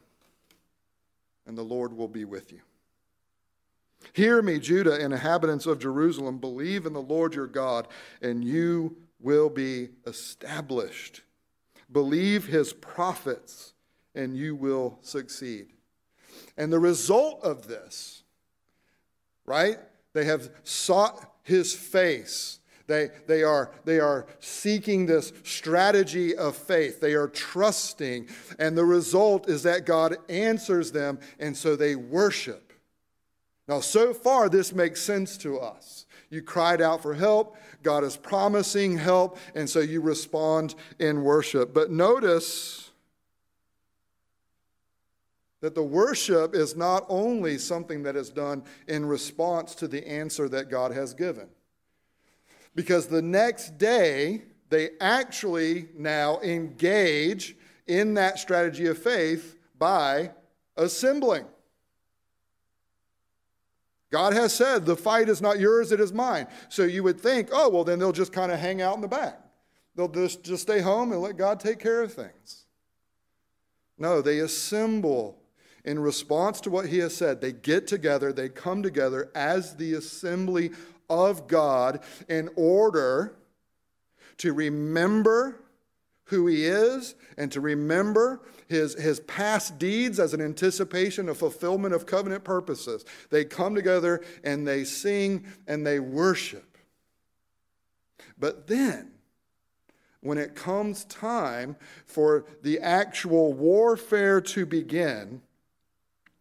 and 1.46 1.58
the 1.58 1.62
Lord 1.62 1.92
will 1.92 2.08
be 2.08 2.24
with 2.24 2.52
you. 2.52 2.60
Hear 4.12 4.42
me, 4.42 4.58
Judah, 4.58 4.98
inhabitants 5.02 5.66
of 5.66 5.78
Jerusalem. 5.78 6.38
Believe 6.38 6.86
in 6.86 6.92
the 6.92 7.02
Lord 7.02 7.34
your 7.34 7.46
God, 7.46 7.88
and 8.22 8.44
you 8.44 8.96
will 9.20 9.50
be 9.50 9.90
established. 10.06 11.22
Believe 11.90 12.46
his 12.46 12.72
prophets, 12.72 13.74
and 14.14 14.36
you 14.36 14.54
will 14.54 14.98
succeed. 15.02 15.68
And 16.56 16.72
the 16.72 16.78
result 16.78 17.42
of 17.42 17.68
this, 17.68 18.22
right? 19.46 19.78
They 20.12 20.24
have 20.24 20.50
sought 20.64 21.32
his 21.42 21.74
face. 21.74 22.58
They, 22.86 23.10
they, 23.26 23.42
are, 23.42 23.70
they 23.84 24.00
are 24.00 24.26
seeking 24.40 25.06
this 25.06 25.32
strategy 25.44 26.34
of 26.34 26.56
faith. 26.56 27.00
They 27.00 27.12
are 27.14 27.28
trusting. 27.28 28.28
And 28.58 28.76
the 28.76 28.84
result 28.84 29.48
is 29.48 29.62
that 29.64 29.86
God 29.86 30.16
answers 30.28 30.90
them, 30.90 31.18
and 31.38 31.56
so 31.56 31.76
they 31.76 31.94
worship. 31.96 32.67
Now, 33.68 33.80
so 33.80 34.14
far, 34.14 34.48
this 34.48 34.72
makes 34.72 35.02
sense 35.02 35.36
to 35.38 35.58
us. 35.58 36.06
You 36.30 36.42
cried 36.42 36.80
out 36.80 37.02
for 37.02 37.14
help. 37.14 37.56
God 37.82 38.02
is 38.02 38.16
promising 38.16 38.96
help, 38.96 39.38
and 39.54 39.68
so 39.68 39.80
you 39.80 40.00
respond 40.00 40.74
in 40.98 41.22
worship. 41.22 41.74
But 41.74 41.90
notice 41.90 42.90
that 45.60 45.74
the 45.74 45.82
worship 45.82 46.54
is 46.54 46.76
not 46.76 47.04
only 47.08 47.58
something 47.58 48.02
that 48.04 48.16
is 48.16 48.30
done 48.30 48.62
in 48.86 49.04
response 49.04 49.74
to 49.76 49.88
the 49.88 50.06
answer 50.06 50.48
that 50.48 50.70
God 50.70 50.92
has 50.92 51.12
given. 51.14 51.48
Because 52.74 53.06
the 53.06 53.22
next 53.22 53.76
day, 53.76 54.42
they 54.70 54.90
actually 55.00 55.88
now 55.96 56.40
engage 56.40 57.56
in 57.86 58.14
that 58.14 58.38
strategy 58.38 58.86
of 58.86 58.98
faith 58.98 59.56
by 59.78 60.30
assembling. 60.76 61.44
God 64.10 64.32
has 64.32 64.54
said, 64.54 64.86
the 64.86 64.96
fight 64.96 65.28
is 65.28 65.42
not 65.42 65.60
yours, 65.60 65.92
it 65.92 66.00
is 66.00 66.12
mine. 66.12 66.46
So 66.68 66.84
you 66.84 67.02
would 67.02 67.20
think, 67.20 67.50
oh, 67.52 67.68
well, 67.68 67.84
then 67.84 67.98
they'll 67.98 68.12
just 68.12 68.32
kind 68.32 68.50
of 68.50 68.58
hang 68.58 68.80
out 68.80 68.94
in 68.94 69.02
the 69.02 69.08
back. 69.08 69.38
They'll 69.94 70.08
just, 70.08 70.44
just 70.44 70.62
stay 70.62 70.80
home 70.80 71.12
and 71.12 71.20
let 71.20 71.36
God 71.36 71.60
take 71.60 71.78
care 71.78 72.02
of 72.02 72.12
things. 72.12 72.64
No, 73.98 74.22
they 74.22 74.38
assemble 74.38 75.38
in 75.84 75.98
response 75.98 76.60
to 76.62 76.70
what 76.70 76.86
he 76.86 76.98
has 76.98 77.16
said, 77.16 77.40
they 77.40 77.52
get 77.52 77.86
together, 77.86 78.32
they 78.32 78.48
come 78.48 78.82
together 78.82 79.30
as 79.34 79.76
the 79.76 79.94
assembly 79.94 80.70
of 81.08 81.46
God 81.46 82.00
in 82.28 82.50
order 82.56 83.36
to 84.38 84.52
remember 84.52 85.60
who 86.28 86.46
he 86.46 86.64
is 86.64 87.14
and 87.36 87.50
to 87.52 87.60
remember 87.60 88.42
his, 88.68 88.94
his 88.94 89.20
past 89.20 89.78
deeds 89.78 90.20
as 90.20 90.34
an 90.34 90.40
anticipation 90.40 91.28
of 91.28 91.38
fulfillment 91.38 91.94
of 91.94 92.06
covenant 92.06 92.44
purposes. 92.44 93.04
They 93.30 93.44
come 93.44 93.74
together 93.74 94.22
and 94.44 94.66
they 94.66 94.84
sing 94.84 95.46
and 95.66 95.86
they 95.86 96.00
worship. 96.00 96.76
But 98.38 98.66
then, 98.66 99.12
when 100.20 100.38
it 100.38 100.54
comes 100.54 101.04
time 101.06 101.76
for 102.04 102.44
the 102.62 102.78
actual 102.80 103.52
warfare 103.52 104.40
to 104.42 104.66
begin, 104.66 105.40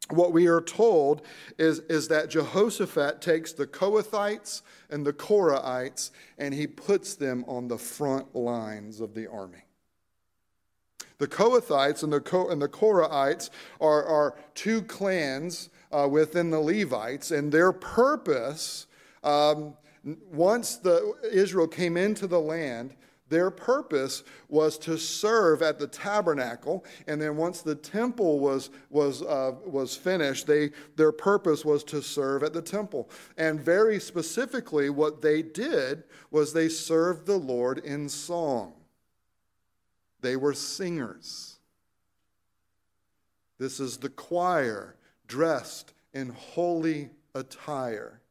what 0.09 0.31
we 0.33 0.47
are 0.47 0.61
told 0.61 1.21
is, 1.57 1.79
is 1.81 2.07
that 2.09 2.29
Jehoshaphat 2.29 3.21
takes 3.21 3.53
the 3.53 3.67
Kohathites 3.67 4.61
and 4.89 5.05
the 5.05 5.13
Korahites 5.13 6.11
and 6.37 6.53
he 6.53 6.67
puts 6.67 7.15
them 7.15 7.43
on 7.47 7.67
the 7.67 7.77
front 7.77 8.35
lines 8.35 9.01
of 9.01 9.13
the 9.13 9.27
army. 9.29 9.66
The 11.19 11.27
Kohathites 11.27 12.03
and 12.03 12.13
the, 12.13 12.19
Ko- 12.19 12.49
and 12.49 12.61
the 12.61 12.67
Korahites 12.67 13.49
are, 13.81 14.05
are 14.05 14.35
two 14.53 14.81
clans 14.83 15.69
uh, 15.91 16.07
within 16.09 16.51
the 16.51 16.59
Levites, 16.59 17.31
and 17.31 17.51
their 17.51 17.71
purpose, 17.71 18.87
um, 19.23 19.73
once 20.31 20.75
the, 20.75 21.13
Israel 21.31 21.67
came 21.67 21.97
into 21.97 22.27
the 22.27 22.39
land, 22.39 22.93
their 23.29 23.51
purpose 23.51 24.23
was 24.47 24.77
to 24.79 24.97
serve 24.97 25.61
at 25.61 25.79
the 25.79 25.87
tabernacle, 25.87 26.85
and 27.07 27.21
then 27.21 27.35
once 27.35 27.61
the 27.61 27.75
temple 27.75 28.39
was, 28.39 28.69
was, 28.89 29.21
uh, 29.21 29.53
was 29.65 29.95
finished, 29.95 30.47
they, 30.47 30.71
their 30.95 31.11
purpose 31.11 31.65
was 31.65 31.83
to 31.85 32.01
serve 32.01 32.43
at 32.43 32.53
the 32.53 32.61
temple. 32.61 33.09
And 33.37 33.59
very 33.59 33.99
specifically, 33.99 34.89
what 34.89 35.21
they 35.21 35.41
did 35.41 36.03
was 36.31 36.53
they 36.53 36.69
served 36.69 37.25
the 37.25 37.37
Lord 37.37 37.79
in 37.79 38.07
song. 38.07 38.76
They 40.21 40.35
were 40.35 40.53
singers. 40.53 41.59
This 43.59 43.79
is 43.79 43.97
the 43.97 44.09
choir 44.09 44.95
dressed 45.27 45.93
in 46.13 46.29
holy 46.29 47.09
attire 47.33 48.21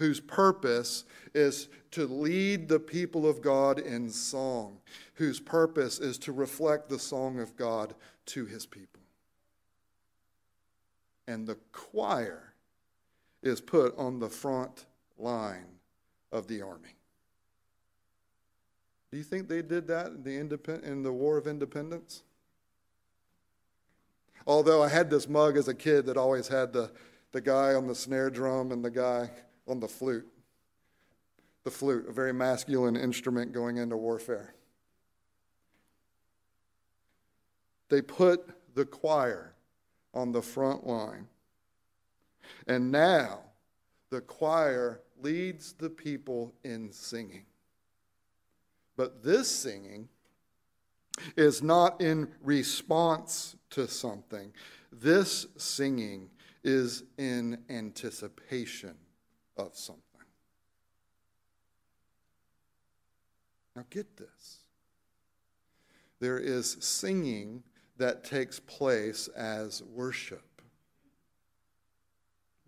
whose 0.00 0.18
purpose 0.18 1.04
is 1.34 1.68
to 1.90 2.06
lead 2.06 2.68
the 2.68 2.80
people 2.80 3.28
of 3.28 3.42
God 3.42 3.78
in 3.78 4.08
song, 4.08 4.78
whose 5.12 5.38
purpose 5.38 5.98
is 5.98 6.16
to 6.20 6.32
reflect 6.32 6.88
the 6.88 6.98
song 6.98 7.38
of 7.38 7.54
God 7.54 7.94
to 8.24 8.46
his 8.46 8.64
people. 8.64 9.02
And 11.28 11.46
the 11.46 11.58
choir 11.72 12.54
is 13.42 13.60
put 13.60 13.96
on 13.98 14.18
the 14.18 14.30
front 14.30 14.86
line 15.18 15.78
of 16.32 16.48
the 16.48 16.62
army. 16.62 16.96
Do 19.10 19.18
you 19.18 19.24
think 19.24 19.48
they 19.48 19.62
did 19.62 19.88
that 19.88 20.08
in 20.08 20.22
the, 20.22 20.30
independ- 20.30 20.84
in 20.84 21.02
the 21.02 21.12
War 21.12 21.36
of 21.36 21.46
Independence? 21.46 22.22
Although 24.46 24.82
I 24.82 24.88
had 24.88 25.10
this 25.10 25.28
mug 25.28 25.56
as 25.56 25.68
a 25.68 25.74
kid 25.74 26.06
that 26.06 26.16
always 26.16 26.48
had 26.48 26.72
the, 26.72 26.90
the 27.32 27.40
guy 27.40 27.74
on 27.74 27.86
the 27.86 27.94
snare 27.94 28.30
drum 28.30 28.72
and 28.72 28.84
the 28.84 28.90
guy 28.90 29.30
on 29.66 29.80
the 29.80 29.88
flute. 29.88 30.26
The 31.64 31.70
flute, 31.70 32.06
a 32.08 32.12
very 32.12 32.32
masculine 32.32 32.96
instrument 32.96 33.52
going 33.52 33.76
into 33.76 33.96
warfare. 33.96 34.54
They 37.90 38.00
put 38.00 38.48
the 38.74 38.86
choir 38.86 39.54
on 40.14 40.32
the 40.32 40.40
front 40.40 40.86
line. 40.86 41.26
And 42.66 42.90
now 42.90 43.40
the 44.10 44.20
choir 44.20 45.00
leads 45.20 45.72
the 45.72 45.90
people 45.90 46.54
in 46.64 46.92
singing. 46.92 47.44
But 49.00 49.22
this 49.22 49.50
singing 49.50 50.10
is 51.34 51.62
not 51.62 52.02
in 52.02 52.28
response 52.42 53.56
to 53.70 53.88
something, 53.88 54.52
this 54.92 55.46
singing 55.56 56.28
is 56.62 57.04
in 57.16 57.64
anticipation 57.70 58.94
of 59.56 59.74
something. 59.74 60.02
Now, 63.74 63.86
get 63.88 64.18
this. 64.18 64.58
There 66.18 66.38
is 66.38 66.76
singing 66.80 67.62
that 67.96 68.22
takes 68.22 68.60
place 68.60 69.28
as 69.28 69.82
worship. 69.82 70.60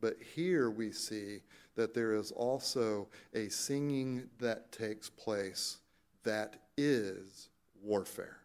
But 0.01 0.17
here 0.35 0.71
we 0.71 0.93
see 0.93 1.43
that 1.75 1.93
there 1.93 2.15
is 2.15 2.31
also 2.31 3.11
a 3.35 3.51
singing 3.51 4.31
that 4.39 4.73
takes 4.73 5.11
place 5.11 5.82
that 6.25 6.57
is 6.77 7.49
warfare. 7.83 8.39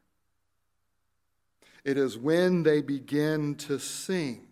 It 1.83 1.97
is 1.97 2.17
when 2.17 2.63
they 2.63 2.81
begin 2.81 3.55
to 3.55 3.79
sing. 3.79 4.47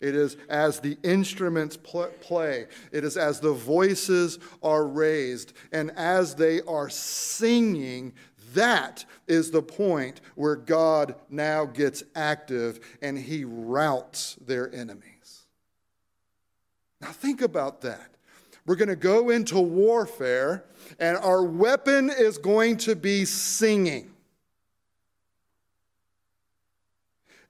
It 0.00 0.14
is 0.14 0.36
as 0.50 0.80
the 0.80 0.98
instruments 1.02 1.78
play. 1.78 2.66
It 2.92 3.04
is 3.04 3.16
as 3.16 3.40
the 3.40 3.52
voices 3.52 4.38
are 4.62 4.86
raised. 4.86 5.54
And 5.72 5.90
as 5.92 6.34
they 6.34 6.60
are 6.62 6.90
singing, 6.90 8.12
that 8.52 9.04
is 9.26 9.50
the 9.50 9.62
point 9.62 10.20
where 10.34 10.56
God 10.56 11.14
now 11.30 11.64
gets 11.64 12.02
active 12.14 12.80
and 13.00 13.18
he 13.18 13.44
routs 13.44 14.36
their 14.44 14.72
enemies. 14.74 15.46
Now, 17.00 17.12
think 17.12 17.40
about 17.40 17.80
that. 17.82 18.13
We're 18.66 18.76
going 18.76 18.88
to 18.88 18.96
go 18.96 19.30
into 19.30 19.60
warfare, 19.60 20.64
and 20.98 21.16
our 21.18 21.42
weapon 21.44 22.10
is 22.10 22.38
going 22.38 22.78
to 22.78 22.96
be 22.96 23.24
singing. 23.24 24.10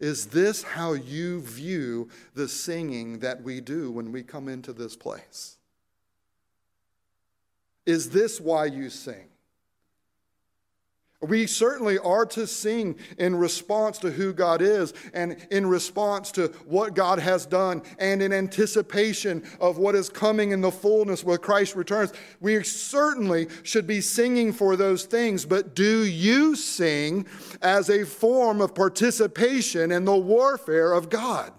Is 0.01 0.27
this 0.27 0.63
how 0.63 0.95
you 0.95 1.41
view 1.41 2.09
the 2.35 2.49
singing 2.49 3.21
that 3.21 3.43
we 3.43 3.61
do 3.61 3.91
when 3.91 4.11
we 4.11 4.23
come 4.23 4.49
into 4.49 4.73
this 4.73 4.97
place? 4.97 5.57
Is 7.87 8.11
this 8.11 8.41
why 8.41 8.67
you 8.67 8.91
sing? 8.91 9.29
We 11.25 11.47
certainly 11.47 11.99
are 11.99 12.27
to 12.27 12.47
sing 12.47 12.97
in 13.19 13.35
response 13.35 13.99
to 13.99 14.11
who 14.11 14.33
God 14.33 14.63
is 14.63 14.95
and 15.13 15.37
in 15.51 15.67
response 15.67 16.31
to 16.33 16.49
what 16.67 16.95
God 16.95 17.19
has 17.19 17.47
done 17.47 17.83
and 17.99 18.23
in 18.23 18.33
anticipation 18.33 19.43
of 19.61 19.79
what 19.79 19.95
is 19.95 20.09
coming 20.09 20.53
in 20.53 20.61
the 20.61 20.71
fullness 20.71 21.25
when 21.25 21.39
Christ 21.39 21.75
returns. 21.75 22.13
We 22.41 22.63
certainly 22.63 23.49
should 23.63 23.87
be 23.87 24.01
singing 24.01 24.53
for 24.53 24.77
those 24.77 25.05
things, 25.05 25.45
but 25.45 25.75
do 25.75 26.05
you 26.05 26.55
sing 26.57 27.27
as 27.63 27.91
a 27.91 28.05
form 28.05 28.61
of 28.61 28.75
participation 28.75 29.91
in 29.91 30.05
the 30.05 30.17
warfare 30.17 30.93
of 30.93 31.09
God? 31.09 31.53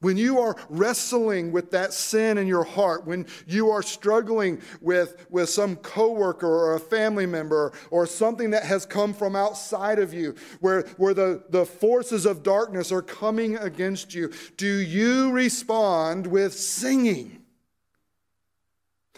When 0.00 0.16
you 0.16 0.38
are 0.40 0.56
wrestling 0.68 1.52
with 1.52 1.70
that 1.70 1.92
sin 1.92 2.38
in 2.38 2.46
your 2.46 2.64
heart, 2.64 3.06
when 3.06 3.26
you 3.46 3.70
are 3.70 3.82
struggling 3.82 4.60
with, 4.80 5.26
with 5.30 5.48
some 5.48 5.76
coworker 5.76 6.46
or 6.46 6.74
a 6.74 6.80
family 6.80 7.26
member 7.26 7.72
or 7.90 8.06
something 8.06 8.50
that 8.50 8.64
has 8.64 8.84
come 8.84 9.14
from 9.14 9.34
outside 9.34 9.98
of 9.98 10.12
you, 10.12 10.34
where, 10.60 10.82
where 10.98 11.14
the, 11.14 11.42
the 11.48 11.64
forces 11.64 12.26
of 12.26 12.42
darkness 12.42 12.92
are 12.92 13.02
coming 13.02 13.56
against 13.56 14.14
you, 14.14 14.32
do 14.56 14.66
you 14.66 15.32
respond 15.32 16.26
with 16.26 16.52
singing? 16.52 17.42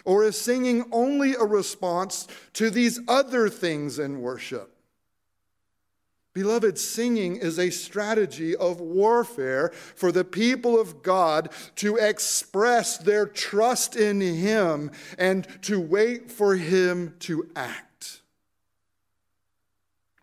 Or 0.05 0.25
is 0.25 0.41
singing 0.41 0.85
only 0.93 1.35
a 1.35 1.45
response 1.45 2.29
to 2.55 2.71
these 2.71 3.01
other 3.09 3.49
things 3.49 3.99
in 3.99 4.21
worship? 4.21 4.78
Beloved, 6.35 6.79
singing 6.79 7.37
is 7.37 7.59
a 7.59 7.71
strategy 7.71 8.55
of 8.55 8.81
warfare 8.81 9.71
for 9.71 10.13
the 10.13 10.25
people 10.25 10.81
of 10.81 11.03
God 11.03 11.51
to 11.77 11.97
express 11.97 12.99
their 12.99 13.27
trust 13.27 13.97
in 13.97 14.21
Him 14.21 14.93
and 15.19 15.47
to 15.63 15.81
wait 15.81 16.31
for 16.31 16.55
Him 16.55 17.17
to 17.21 17.51
act. 17.57 18.21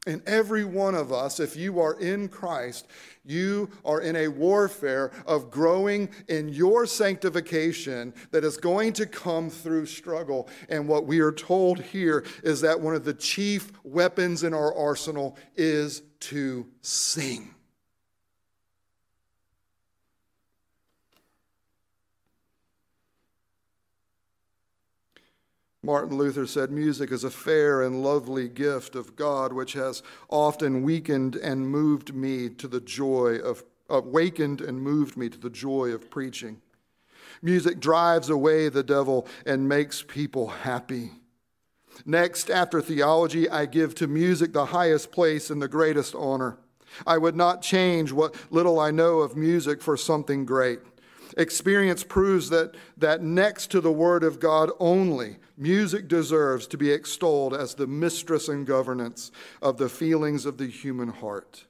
And 0.08 0.22
every 0.28 0.64
one 0.64 0.94
of 0.94 1.12
us, 1.12 1.40
if 1.40 1.56
you 1.56 1.80
are 1.80 2.00
in 2.00 2.30
Christ, 2.30 2.88
you 3.26 3.70
are 3.84 4.02
in 4.02 4.16
a 4.16 4.28
warfare 4.28 5.12
of 5.26 5.50
growing 5.50 6.10
in 6.28 6.50
your 6.50 6.86
sanctification 6.86 8.14
that 8.32 8.44
is 8.44 8.58
going 8.58 8.94
to 8.94 9.06
come 9.06 9.50
through 9.50 9.88
struggle. 9.88 10.48
And 10.70 10.88
what 10.88 11.06
we 11.06 11.20
are 11.20 11.32
told 11.32 11.82
here 11.82 12.24
is 12.44 12.62
that 12.62 12.80
one 12.80 12.96
of 12.96 13.04
the 13.04 13.14
chief 13.14 13.72
weapons 13.84 14.44
in 14.44 14.54
our 14.54 14.76
arsenal 14.76 15.38
is 15.56 16.04
to 16.22 16.68
sing. 16.82 17.55
Martin 25.86 26.18
Luther 26.18 26.48
said, 26.48 26.72
Music 26.72 27.12
is 27.12 27.24
a 27.24 27.30
fair 27.30 27.84
and 27.84 28.02
lovely 28.02 28.50
gift 28.50 28.96
of 28.96 29.16
God, 29.16 29.54
which 29.54 29.74
has 29.74 30.02
often 30.30 30.82
weakened 30.82 31.36
and 31.36 31.70
moved 31.70 32.16
me 32.16 32.50
to 32.50 32.68
the 32.68 32.82
joy 32.82 33.38
of, 33.38 33.64
uh, 33.88 33.98
awakened 33.98 34.62
and 34.62 34.82
moved 34.82 35.16
me 35.16 35.30
to 35.30 35.38
the 35.38 35.50
joy 35.50 35.90
of 35.90 36.10
preaching. 36.10 36.60
Music 37.44 37.80
drives 37.80 38.30
away 38.30 38.68
the 38.68 38.82
devil 38.82 39.28
and 39.46 39.70
makes 39.70 40.02
people 40.02 40.48
happy. 40.48 41.12
Next, 42.04 42.50
after 42.50 42.82
theology, 42.82 43.48
I 43.48 43.68
give 43.68 43.94
to 43.96 44.08
music 44.08 44.54
the 44.54 44.66
highest 44.66 45.12
place 45.12 45.52
and 45.52 45.62
the 45.62 45.68
greatest 45.68 46.16
honor. 46.16 46.58
I 47.06 47.20
would 47.20 47.36
not 47.36 47.62
change 47.62 48.12
what 48.12 48.36
little 48.50 48.80
I 48.80 48.90
know 48.90 49.20
of 49.20 49.38
music 49.38 49.84
for 49.84 49.98
something 49.98 50.46
great. 50.46 50.80
Experience 51.38 52.04
proves 52.04 52.50
that, 52.50 52.76
that 52.98 53.22
next 53.22 53.70
to 53.72 53.82
the 53.82 53.92
Word 53.92 54.24
of 54.24 54.40
God 54.40 54.72
only, 54.80 55.38
music 55.58 56.08
deserves 56.08 56.66
to 56.68 56.78
be 56.78 56.92
extolled 56.92 57.54
as 57.54 57.76
the 57.76 57.88
mistress 57.88 58.48
and 58.48 58.66
governance 58.66 59.32
of 59.62 59.78
the 59.78 59.90
feelings 59.90 60.46
of 60.46 60.58
the 60.58 60.68
human 60.68 61.10
heart. 61.10 61.66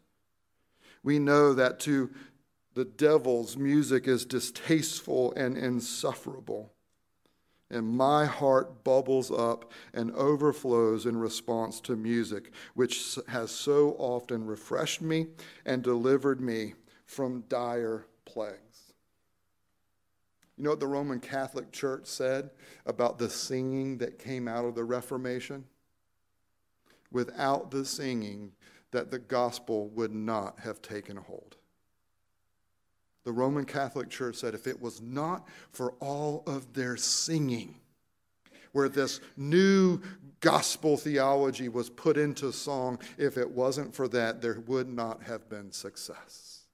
We 1.04 1.18
know 1.18 1.54
that 1.54 1.80
to 1.82 2.12
the 2.76 2.86
devil's 2.86 3.58
music 3.58 4.08
is 4.08 4.26
distasteful 4.26 5.34
and 5.34 5.58
insufferable. 5.58 6.72
And 7.72 7.88
my 7.88 8.26
heart 8.26 8.84
bubbles 8.84 9.32
up 9.32 9.72
and 9.94 10.12
overflows 10.12 11.08
in 11.08 11.18
response 11.18 11.82
to 11.82 11.96
music, 11.96 12.52
which 12.76 13.18
has 13.28 13.50
so 13.50 13.96
often 13.98 14.46
refreshed 14.46 15.02
me 15.02 15.28
and 15.66 15.82
delivered 15.82 16.40
me 16.40 16.76
from 17.06 17.44
dire 17.50 18.06
plague. 18.26 18.65
You 20.58 20.64
know 20.64 20.70
what 20.72 20.80
the 20.80 20.88
Roman 20.88 21.20
Catholic 21.20 21.72
Church 21.72 22.06
said 22.06 22.50
about 22.86 23.18
the 23.18 23.30
singing 23.30 23.98
that 23.98 24.20
came 24.20 24.48
out 24.48 24.66
of 24.66 24.76
the 24.76 24.84
Reformation? 24.84 25.66
Without 27.12 27.72
the 27.72 27.86
singing, 27.86 28.54
that 28.92 29.12
the 29.12 29.20
gospel 29.20 29.90
would 29.90 30.14
not 30.14 30.60
have 30.60 30.82
taken 30.82 31.18
hold. 31.18 31.58
The 33.26 33.34
Roman 33.34 33.66
Catholic 33.66 34.10
Church 34.10 34.38
said 34.38 34.54
if 34.54 34.68
it 34.68 34.82
was 34.82 35.02
not 35.02 35.48
for 35.72 35.94
all 36.00 36.44
of 36.48 36.74
their 36.74 36.96
singing, 36.96 37.76
where 38.72 38.88
this 38.88 39.20
new 39.36 40.00
gospel 40.40 40.96
theology 40.96 41.68
was 41.68 41.90
put 41.90 42.18
into 42.18 42.54
song, 42.54 43.00
if 43.18 43.38
it 43.38 43.50
wasn't 43.50 43.94
for 43.94 44.08
that, 44.10 44.42
there 44.42 44.60
would 44.68 44.88
not 44.88 45.24
have 45.24 45.50
been 45.50 45.72
success. 45.72 46.65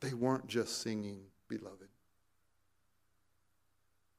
They 0.00 0.14
weren't 0.14 0.46
just 0.46 0.80
singing, 0.80 1.20
beloved. 1.48 1.88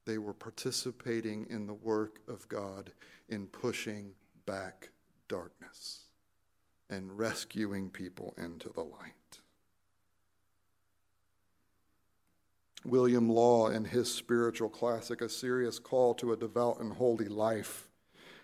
They 0.06 0.18
were 0.18 0.34
participating 0.34 1.48
in 1.50 1.68
the 1.68 1.74
work 1.74 2.20
of 2.28 2.48
God 2.48 2.92
in 3.30 3.48
pushing 3.48 4.12
back 4.46 4.90
darkness 5.28 6.06
and 6.90 7.18
rescuing 7.18 7.90
people 7.90 8.34
into 8.38 8.70
the 8.70 8.82
light. 8.82 9.40
William 12.84 13.30
Law, 13.30 13.70
in 13.70 13.86
his 13.86 14.12
spiritual 14.12 14.70
classic, 14.70 15.22
A 15.22 15.30
Serious 15.30 15.78
Call 15.78 16.16
to 16.16 16.34
a 16.34 16.38
Devout 16.38 16.80
and 16.80 16.94
Holy 16.94 17.28
Life, 17.28 17.88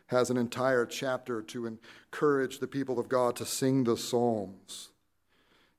has 0.07 0.29
an 0.29 0.37
entire 0.37 0.85
chapter 0.85 1.41
to 1.41 1.65
encourage 1.65 2.59
the 2.59 2.67
people 2.67 2.99
of 2.99 3.09
God 3.09 3.35
to 3.37 3.45
sing 3.45 3.83
the 3.83 3.97
Psalms. 3.97 4.89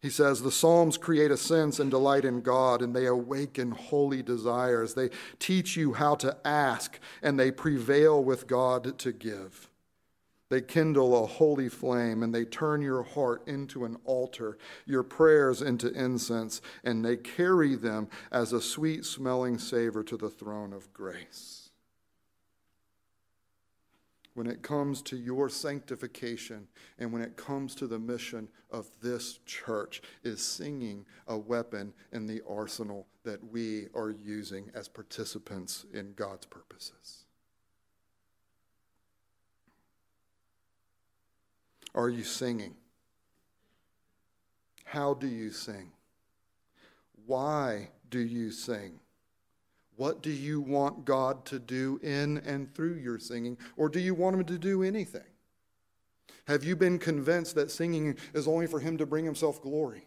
He 0.01 0.11
says, 0.11 0.43
The 0.43 0.53
Psalms 0.53 0.97
create 0.97 1.31
a 1.31 1.37
sense 1.37 1.81
and 1.81 1.91
delight 1.91 2.25
in 2.25 2.41
God, 2.41 2.83
and 2.83 2.95
they 2.95 3.07
awaken 3.07 3.73
holy 3.73 4.23
desires. 4.23 4.95
They 4.95 5.11
teach 5.39 5.77
you 5.77 5.95
how 5.95 6.15
to 6.17 6.37
ask, 6.45 7.01
and 7.23 7.39
they 7.39 7.51
prevail 7.51 8.23
with 8.23 8.47
God 8.47 8.99
to 8.99 9.13
give. 9.13 9.69
They 10.51 10.63
kindle 10.63 11.23
a 11.23 11.27
holy 11.27 11.69
flame 11.69 12.23
and 12.23 12.35
they 12.35 12.45
turn 12.45 12.81
your 12.81 13.03
heart 13.03 13.47
into 13.47 13.85
an 13.85 13.99
altar, 14.05 14.57
your 14.87 15.03
prayers 15.03 15.61
into 15.61 15.93
incense, 15.93 16.63
and 16.85 17.05
they 17.05 17.19
carry 17.19 17.75
them 17.75 18.09
as 18.33 18.53
a 18.53 18.63
sweet 18.63 19.05
smelling 19.05 19.59
savor 19.59 20.03
to 20.05 20.17
the 20.17 20.31
throne 20.31 20.73
of 20.73 20.93
grace. 20.95 21.68
When 24.39 24.47
it 24.47 24.63
comes 24.63 25.03
to 25.03 25.17
your 25.17 25.49
sanctification 25.49 26.69
and 27.01 27.13
when 27.13 27.23
it 27.23 27.37
comes 27.37 27.75
to 27.75 27.89
the 27.89 27.99
mission 27.99 28.47
of 28.71 28.89
this 29.03 29.41
church, 29.47 30.01
is 30.23 30.41
singing 30.41 31.05
a 31.27 31.37
weapon 31.37 31.93
in 32.13 32.29
the 32.29 32.41
arsenal 32.49 33.09
that 33.25 33.43
we 33.51 33.89
are 33.97 34.11
using 34.11 34.71
as 34.77 34.87
participants 34.87 35.87
in 35.93 36.13
God's 36.13 36.47
purposes. 36.47 37.25
are 41.97 42.09
you 42.09 42.23
singing? 42.23 42.77
How 44.85 45.15
do 45.15 45.27
you 45.27 45.51
sing? 45.51 45.91
Why 47.27 47.89
do 48.09 48.21
you 48.21 48.53
sing? 48.53 49.01
What 49.99 50.23
do 50.23 50.31
you 50.31 50.61
want 50.61 51.05
God 51.05 51.45
to 51.47 51.59
do 51.59 51.99
in 52.05 52.39
and 52.47 52.73
through 52.73 52.95
your 52.95 53.19
singing? 53.19 53.59
Or 53.77 53.89
do 53.89 53.99
you 53.99 54.15
want 54.15 54.37
Him 54.37 54.45
to 54.45 54.57
do 54.57 54.85
anything? 54.85 55.27
Have 56.47 56.63
you 56.63 56.77
been 56.77 57.01
convinced 57.01 57.57
that 57.57 57.69
singing 57.69 58.17
is 58.33 58.47
only 58.47 58.69
for 58.69 58.79
Him 58.79 58.97
to 58.99 59.07
bring 59.07 59.25
Himself 59.25 59.61
glory? 59.61 60.07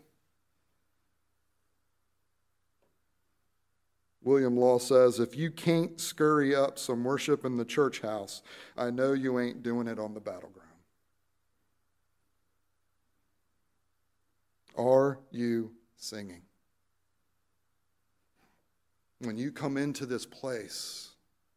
William 4.24 4.56
Law 4.56 4.78
says 4.78 5.20
if 5.20 5.36
you 5.36 5.52
can't 5.52 6.00
scurry 6.00 6.56
up 6.56 6.80
some 6.80 7.04
worship 7.04 7.44
in 7.44 7.58
the 7.58 7.66
church 7.66 8.00
house, 8.00 8.44
I 8.78 8.92
know 8.92 9.12
you 9.12 9.42
ain't 9.42 9.62
doing 9.62 9.88
it 9.88 10.00
on 10.00 10.14
the 10.14 10.22
battleground. 10.22 10.70
Are 14.78 15.20
you 15.32 15.74
singing? 15.98 16.44
When 19.24 19.38
you 19.38 19.51
come 19.51 19.78
into 19.78 20.07
this 20.07 20.26
place, 20.26 21.09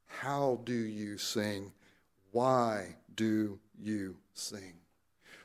how 0.07 0.61
do 0.65 0.75
you 0.75 1.17
sing? 1.17 1.73
Why 2.31 2.97
do 3.17 3.59
you 3.81 4.17
sing? 4.35 4.75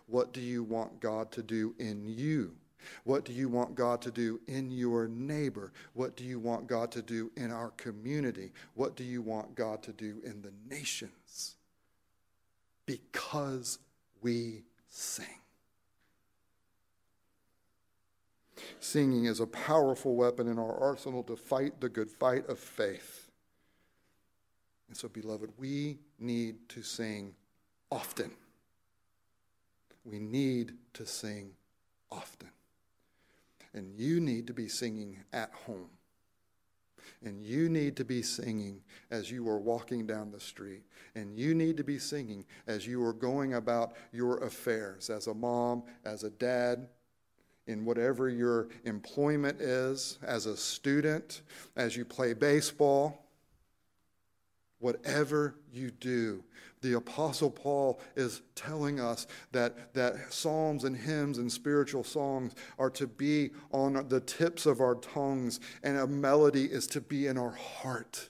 What 0.07 0.33
do 0.33 0.41
you 0.41 0.63
want 0.63 0.99
God 0.99 1.31
to 1.31 1.43
do 1.43 1.73
in 1.79 2.03
you? 2.05 2.55
What 3.03 3.23
do 3.23 3.31
you 3.31 3.47
want 3.47 3.75
God 3.75 4.01
to 4.01 4.11
do 4.11 4.41
in 4.47 4.69
your 4.69 5.07
neighbor? 5.07 5.71
What 5.93 6.17
do 6.17 6.25
you 6.25 6.39
want 6.39 6.67
God 6.67 6.91
to 6.91 7.01
do 7.01 7.31
in 7.37 7.51
our 7.51 7.69
community? 7.71 8.51
What 8.73 8.95
do 8.95 9.03
you 9.03 9.21
want 9.21 9.55
God 9.55 9.81
to 9.83 9.93
do 9.93 10.17
in 10.25 10.41
the 10.41 10.51
nations? 10.69 11.55
Because 12.85 13.79
we 14.21 14.63
sing. 14.89 15.25
Singing 18.79 19.25
is 19.25 19.39
a 19.39 19.47
powerful 19.47 20.15
weapon 20.15 20.47
in 20.47 20.57
our 20.57 20.77
arsenal 20.77 21.23
to 21.23 21.35
fight 21.35 21.79
the 21.79 21.89
good 21.89 22.09
fight 22.09 22.47
of 22.47 22.59
faith. 22.59 23.29
And 24.87 24.97
so, 24.97 25.07
beloved, 25.07 25.51
we 25.57 25.99
need 26.19 26.67
to 26.69 26.81
sing 26.81 27.35
often. 27.91 28.31
We 30.03 30.19
need 30.19 30.73
to 30.93 31.05
sing 31.05 31.51
often. 32.11 32.49
And 33.73 33.93
you 33.95 34.19
need 34.19 34.47
to 34.47 34.53
be 34.53 34.67
singing 34.67 35.17
at 35.31 35.51
home. 35.65 35.91
And 37.23 37.43
you 37.43 37.69
need 37.69 37.95
to 37.97 38.05
be 38.05 38.21
singing 38.21 38.81
as 39.11 39.29
you 39.29 39.47
are 39.49 39.59
walking 39.59 40.07
down 40.07 40.31
the 40.31 40.39
street. 40.39 40.83
And 41.15 41.37
you 41.37 41.53
need 41.53 41.77
to 41.77 41.83
be 41.83 41.99
singing 41.99 42.45
as 42.65 42.87
you 42.87 43.03
are 43.03 43.13
going 43.13 43.53
about 43.55 43.93
your 44.11 44.37
affairs 44.37 45.09
as 45.09 45.27
a 45.27 45.33
mom, 45.33 45.83
as 46.05 46.23
a 46.23 46.29
dad, 46.29 46.87
in 47.69 47.85
whatever 47.85 48.27
your 48.29 48.67
employment 48.83 49.61
is, 49.61 50.17
as 50.23 50.47
a 50.47 50.57
student, 50.57 51.43
as 51.75 51.95
you 51.95 52.03
play 52.03 52.33
baseball, 52.33 53.27
whatever 54.79 55.53
you 55.71 55.91
do. 55.91 56.43
The 56.81 56.93
Apostle 56.93 57.51
Paul 57.51 57.99
is 58.15 58.41
telling 58.55 58.99
us 58.99 59.27
that, 59.51 59.93
that 59.93 60.33
psalms 60.33 60.83
and 60.83 60.97
hymns 60.97 61.37
and 61.37 61.51
spiritual 61.51 62.03
songs 62.03 62.55
are 62.79 62.89
to 62.91 63.05
be 63.05 63.51
on 63.71 64.07
the 64.07 64.21
tips 64.21 64.65
of 64.65 64.81
our 64.81 64.95
tongues, 64.95 65.59
and 65.83 65.97
a 65.97 66.07
melody 66.07 66.65
is 66.65 66.87
to 66.87 67.01
be 67.01 67.27
in 67.27 67.37
our 67.37 67.51
heart. 67.51 68.29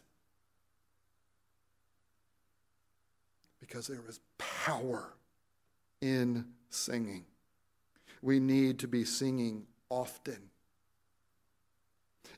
Because 3.61 3.87
there 3.87 4.03
is 4.09 4.19
power 4.37 5.13
in 6.01 6.45
singing 6.69 7.23
we 8.21 8.39
need 8.39 8.79
to 8.79 8.87
be 8.87 9.03
singing 9.03 9.65
often. 9.89 10.49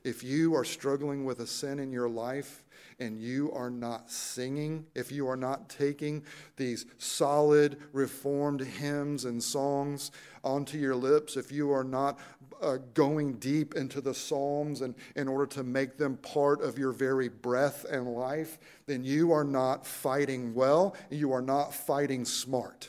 If 0.04 0.24
you 0.24 0.56
are 0.56 0.64
struggling 0.64 1.24
with 1.24 1.40
a 1.40 1.46
sin 1.46 1.78
in 1.78 1.92
your 1.92 2.08
life 2.08 2.64
and 2.98 3.20
you 3.20 3.52
are 3.52 3.70
not 3.70 4.10
singing, 4.10 4.86
if 4.94 5.12
you 5.12 5.28
are 5.28 5.36
not 5.36 5.68
taking 5.68 6.24
these 6.56 6.86
solid, 6.98 7.76
reformed 7.92 8.60
hymns 8.60 9.24
and 9.24 9.40
songs 9.40 10.10
onto 10.42 10.76
your 10.76 10.96
lips, 10.96 11.36
if 11.36 11.52
you 11.52 11.70
are 11.70 11.84
not 11.84 12.18
uh, 12.60 12.78
going 12.94 13.34
deep 13.34 13.74
into 13.74 14.00
the 14.00 14.14
Psalms 14.14 14.80
and 14.82 14.94
in 15.14 15.28
order 15.28 15.46
to 15.46 15.62
make 15.62 15.98
them 15.98 16.16
part 16.18 16.62
of 16.62 16.78
your 16.78 16.92
very 16.92 17.28
breath 17.28 17.84
and 17.88 18.08
life, 18.08 18.58
then 18.86 19.04
you 19.04 19.30
are 19.30 19.44
not 19.44 19.86
fighting 19.86 20.52
well, 20.52 20.96
you 21.10 21.32
are 21.32 21.42
not 21.42 21.72
fighting 21.72 22.24
smart. 22.24 22.88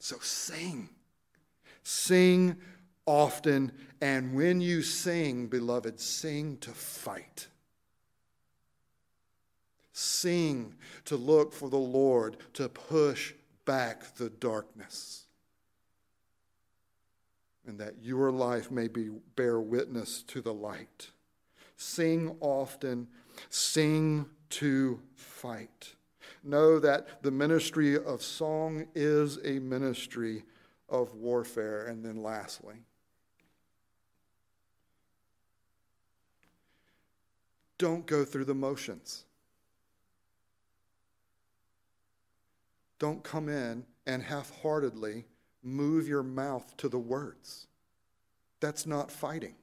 So 0.00 0.16
sing. 0.20 0.90
Sing 1.82 2.56
often, 3.06 3.72
and 4.00 4.34
when 4.34 4.60
you 4.60 4.82
sing, 4.82 5.46
beloved, 5.46 5.98
sing 6.00 6.56
to 6.58 6.70
fight. 6.70 7.48
Sing 9.92 10.74
to 11.04 11.16
look 11.16 11.52
for 11.52 11.68
the 11.68 11.76
Lord, 11.76 12.36
to 12.54 12.68
push 12.68 13.34
back 13.64 14.14
the 14.14 14.30
darkness. 14.30 15.26
And 17.66 17.78
that 17.78 17.94
your 18.02 18.32
life 18.32 18.70
may 18.70 18.88
be, 18.88 19.10
bear 19.36 19.60
witness 19.60 20.22
to 20.28 20.40
the 20.40 20.54
light. 20.54 21.10
Sing 21.76 22.36
often, 22.40 23.08
sing 23.48 24.26
to 24.50 25.00
fight. 25.14 25.94
Know 26.42 26.78
that 26.78 27.22
the 27.22 27.30
ministry 27.30 27.96
of 27.96 28.22
song 28.22 28.86
is 28.94 29.38
a 29.44 29.58
ministry 29.60 30.44
of 30.88 31.14
warfare. 31.14 31.86
And 31.86 32.04
then 32.04 32.22
lastly, 32.22 32.76
don't 37.78 38.06
go 38.06 38.24
through 38.24 38.44
the 38.44 38.54
motions. 38.54 39.24
Don't 42.98 43.24
come 43.24 43.48
in 43.48 43.84
and 44.06 44.22
half 44.22 44.52
heartedly 44.62 45.24
move 45.62 46.06
your 46.06 46.22
mouth 46.22 46.76
to 46.76 46.88
the 46.88 46.98
words. 46.98 47.66
That's 48.60 48.86
not 48.86 49.10
fighting. 49.10 49.54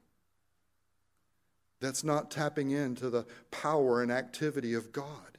That's 1.80 2.04
not 2.04 2.30
tapping 2.30 2.70
into 2.70 3.08
the 3.08 3.24
power 3.50 4.02
and 4.02 4.12
activity 4.12 4.74
of 4.74 4.92
God 4.92 5.38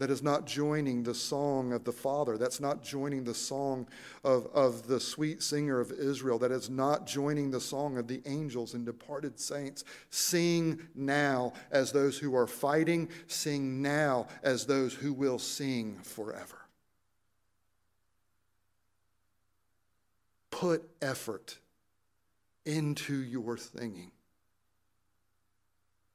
that 0.00 0.10
is 0.10 0.22
not 0.22 0.46
joining 0.46 1.02
the 1.02 1.14
song 1.14 1.74
of 1.74 1.84
the 1.84 1.92
Father. 1.92 2.38
That's 2.38 2.58
not 2.58 2.82
joining 2.82 3.22
the 3.22 3.34
song 3.34 3.86
of, 4.24 4.46
of 4.54 4.86
the 4.86 4.98
sweet 4.98 5.42
singer 5.42 5.78
of 5.78 5.92
Israel. 5.92 6.38
That 6.38 6.52
is 6.52 6.70
not 6.70 7.06
joining 7.06 7.50
the 7.50 7.60
song 7.60 7.98
of 7.98 8.08
the 8.08 8.22
angels 8.24 8.72
and 8.72 8.86
departed 8.86 9.38
saints. 9.38 9.84
Sing 10.08 10.80
now 10.94 11.52
as 11.70 11.92
those 11.92 12.16
who 12.16 12.34
are 12.34 12.46
fighting, 12.46 13.10
sing 13.26 13.82
now 13.82 14.26
as 14.42 14.64
those 14.64 14.94
who 14.94 15.12
will 15.12 15.38
sing 15.38 15.98
forever. 16.02 16.56
Put 20.50 20.88
effort 21.02 21.58
into 22.64 23.16
your 23.16 23.58
singing. 23.58 24.12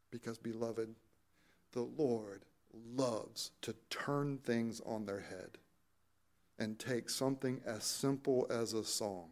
Because, 0.10 0.40
beloved, 0.40 0.90
the 1.74 1.84
Lord 1.84 2.46
loves 2.96 3.52
to 3.62 3.76
turn 3.90 4.38
things 4.38 4.82
on 4.86 5.06
their 5.06 5.22
head 5.22 5.58
and 6.58 6.80
take 6.80 7.10
something 7.10 7.62
as 7.66 7.84
simple 7.84 8.48
as 8.50 8.74
a 8.74 8.84
song 8.84 9.30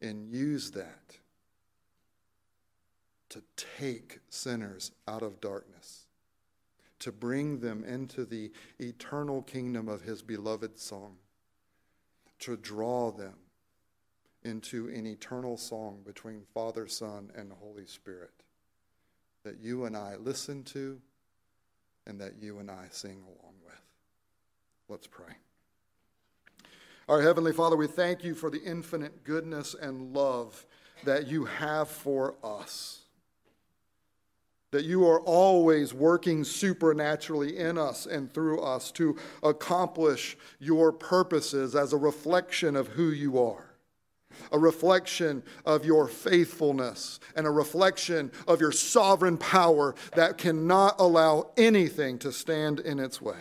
and 0.00 0.30
use 0.30 0.70
that 0.72 1.18
to 3.28 3.42
take 3.56 4.18
sinners 4.28 4.90
out 5.06 5.22
of 5.22 5.40
darkness, 5.40 6.06
to 6.98 7.12
bring 7.12 7.60
them 7.60 7.84
into 7.84 8.24
the 8.24 8.50
eternal 8.78 9.42
kingdom 9.42 9.88
of 9.88 10.02
his 10.02 10.20
beloved 10.20 10.78
song, 10.78 11.16
to 12.40 12.56
draw 12.56 13.10
them 13.10 13.36
into 14.42 14.88
an 14.88 15.06
eternal 15.06 15.56
song 15.56 16.00
between 16.04 16.42
Father, 16.52 16.88
Son, 16.88 17.30
and 17.36 17.52
Holy 17.52 17.86
Spirit 17.86 18.32
that 19.42 19.60
you 19.60 19.84
and 19.84 19.96
I 19.96 20.16
listen 20.16 20.64
to 20.64 21.00
and 22.10 22.20
that 22.20 22.34
you 22.42 22.58
and 22.58 22.68
I 22.68 22.86
sing 22.90 23.22
along 23.22 23.54
with. 23.64 23.80
Let's 24.88 25.06
pray. 25.06 25.32
Our 27.08 27.22
Heavenly 27.22 27.52
Father, 27.52 27.76
we 27.76 27.86
thank 27.86 28.24
you 28.24 28.34
for 28.34 28.50
the 28.50 28.60
infinite 28.62 29.22
goodness 29.22 29.76
and 29.80 30.12
love 30.12 30.66
that 31.04 31.28
you 31.28 31.44
have 31.44 31.88
for 31.88 32.34
us. 32.42 33.02
That 34.72 34.84
you 34.84 35.06
are 35.06 35.20
always 35.20 35.94
working 35.94 36.42
supernaturally 36.42 37.56
in 37.56 37.78
us 37.78 38.06
and 38.06 38.32
through 38.34 38.60
us 38.60 38.90
to 38.92 39.16
accomplish 39.42 40.36
your 40.58 40.92
purposes 40.92 41.76
as 41.76 41.92
a 41.92 41.96
reflection 41.96 42.74
of 42.74 42.88
who 42.88 43.10
you 43.10 43.38
are 43.38 43.69
a 44.52 44.58
reflection 44.58 45.42
of 45.64 45.84
your 45.84 46.08
faithfulness 46.08 47.20
and 47.34 47.46
a 47.46 47.50
reflection 47.50 48.30
of 48.46 48.60
your 48.60 48.72
sovereign 48.72 49.38
power 49.38 49.94
that 50.14 50.38
cannot 50.38 50.96
allow 50.98 51.50
anything 51.56 52.18
to 52.18 52.32
stand 52.32 52.80
in 52.80 52.98
its 52.98 53.20
way. 53.20 53.36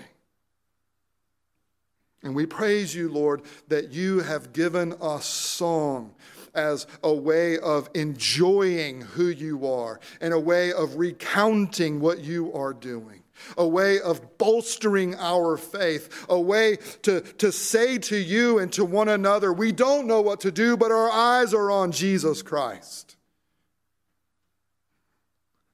And 2.23 2.35
we 2.35 2.45
praise 2.45 2.93
you, 2.93 3.09
Lord, 3.09 3.43
that 3.69 3.91
you 3.91 4.19
have 4.19 4.51
given 4.51 4.93
us 5.01 5.25
song 5.25 6.15
as 6.53 6.87
a 7.03 7.13
way 7.13 7.57
of 7.59 7.89
enjoying 7.93 9.01
who 9.01 9.27
you 9.27 9.67
are 9.67 9.99
and 10.19 10.33
a 10.33 10.39
way 10.39 10.73
of 10.73 10.95
recounting 10.95 11.99
what 11.99 12.19
you 12.19 12.51
are 12.53 12.73
doing, 12.73 13.18
a 13.57 13.67
way 13.67 13.99
of 13.99 14.37
bolstering 14.37 15.15
our 15.15 15.57
faith, 15.57 16.25
a 16.29 16.39
way 16.39 16.77
to, 17.03 17.21
to 17.21 17.51
say 17.51 17.97
to 17.99 18.17
you 18.17 18.59
and 18.59 18.71
to 18.73 18.85
one 18.85 19.09
another, 19.09 19.51
we 19.53 19.71
don't 19.71 20.07
know 20.07 20.21
what 20.21 20.41
to 20.41 20.51
do, 20.51 20.75
but 20.77 20.91
our 20.91 21.09
eyes 21.09 21.53
are 21.53 21.71
on 21.71 21.91
Jesus 21.91 22.41
Christ. 22.41 23.15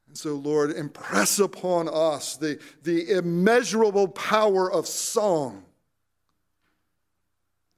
And 0.07 0.17
so, 0.17 0.35
Lord, 0.35 0.71
impress 0.71 1.39
upon 1.39 1.89
us 1.89 2.37
the, 2.37 2.57
the 2.83 3.11
immeasurable 3.11 4.07
power 4.07 4.71
of 4.71 4.87
song 4.87 5.65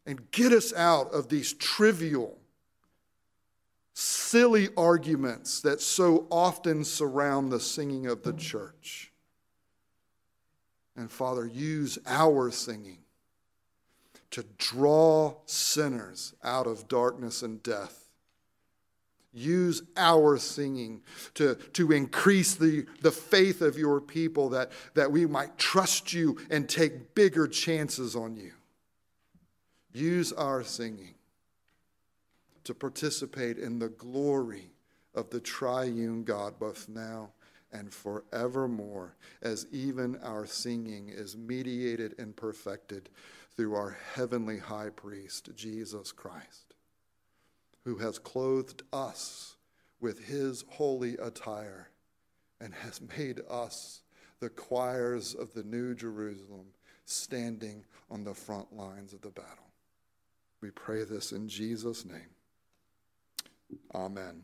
and 0.05 0.29
get 0.31 0.53
us 0.53 0.71
out 0.73 1.11
of 1.13 1.29
these 1.29 1.51
trivial, 1.53 2.37
silly 3.93 4.69
arguments 4.77 5.61
that 5.61 5.81
so 5.81 6.27
often 6.29 6.83
surround 6.83 7.51
the 7.51 7.59
singing 7.59 8.05
of 8.05 8.21
the 8.21 8.33
church. 8.33 9.06
And 10.97 11.11
Father, 11.11 11.45
use 11.45 11.99
our 12.07 12.49
singing 12.49 12.97
to 14.31 14.43
draw 14.57 15.35
sinners 15.45 16.33
out 16.43 16.67
of 16.67 16.87
darkness 16.87 17.43
and 17.43 17.61
death. 17.61 18.09
Use 19.31 19.83
our 19.95 20.37
singing 20.37 21.03
to, 21.35 21.55
to 21.73 21.91
increase 21.91 22.55
the, 22.55 22.87
the 23.01 23.11
faith 23.11 23.61
of 23.61 23.77
your 23.77 24.01
people 24.01 24.49
that, 24.49 24.71
that 24.95 25.11
we 25.11 25.27
might 25.27 25.59
trust 25.59 26.11
you 26.11 26.39
and 26.49 26.67
take 26.67 27.13
bigger 27.13 27.47
chances 27.47 28.15
on 28.15 28.35
you. 28.35 28.53
Use 29.93 30.33
our 30.33 30.63
singing 30.63 31.13
to 32.63 32.73
participate 32.73 33.59
in 33.59 33.77
the 33.77 33.89
glory 33.89 34.71
of 35.13 35.29
the 35.29 35.39
triune 35.39 36.23
God, 36.23 36.59
both 36.59 36.89
now 36.89 37.29
and 37.77 37.93
forevermore, 37.93 39.15
as 39.41 39.67
even 39.71 40.17
our 40.23 40.45
singing 40.47 41.09
is 41.09 41.37
mediated 41.37 42.15
and 42.17 42.35
perfected 42.35 43.09
through 43.55 43.75
our 43.75 43.97
heavenly 44.15 44.57
high 44.57 44.89
priest, 44.89 45.49
Jesus 45.55 46.11
Christ, 46.11 46.73
who 47.83 47.97
has 47.97 48.17
clothed 48.17 48.81
us 48.91 49.55
with 49.99 50.25
his 50.25 50.65
holy 50.69 51.17
attire 51.17 51.89
and 52.59 52.73
has 52.73 52.99
made 53.17 53.41
us 53.49 54.01
the 54.39 54.49
choirs 54.49 55.35
of 55.35 55.53
the 55.53 55.63
New 55.63 55.93
Jerusalem 55.93 56.67
standing 57.05 57.85
on 58.09 58.23
the 58.23 58.33
front 58.33 58.75
lines 58.75 59.13
of 59.13 59.21
the 59.21 59.29
battle. 59.29 59.71
We 60.61 60.71
pray 60.71 61.03
this 61.03 61.31
in 61.31 61.47
Jesus' 61.47 62.05
name. 62.05 62.29
Amen. 63.93 64.43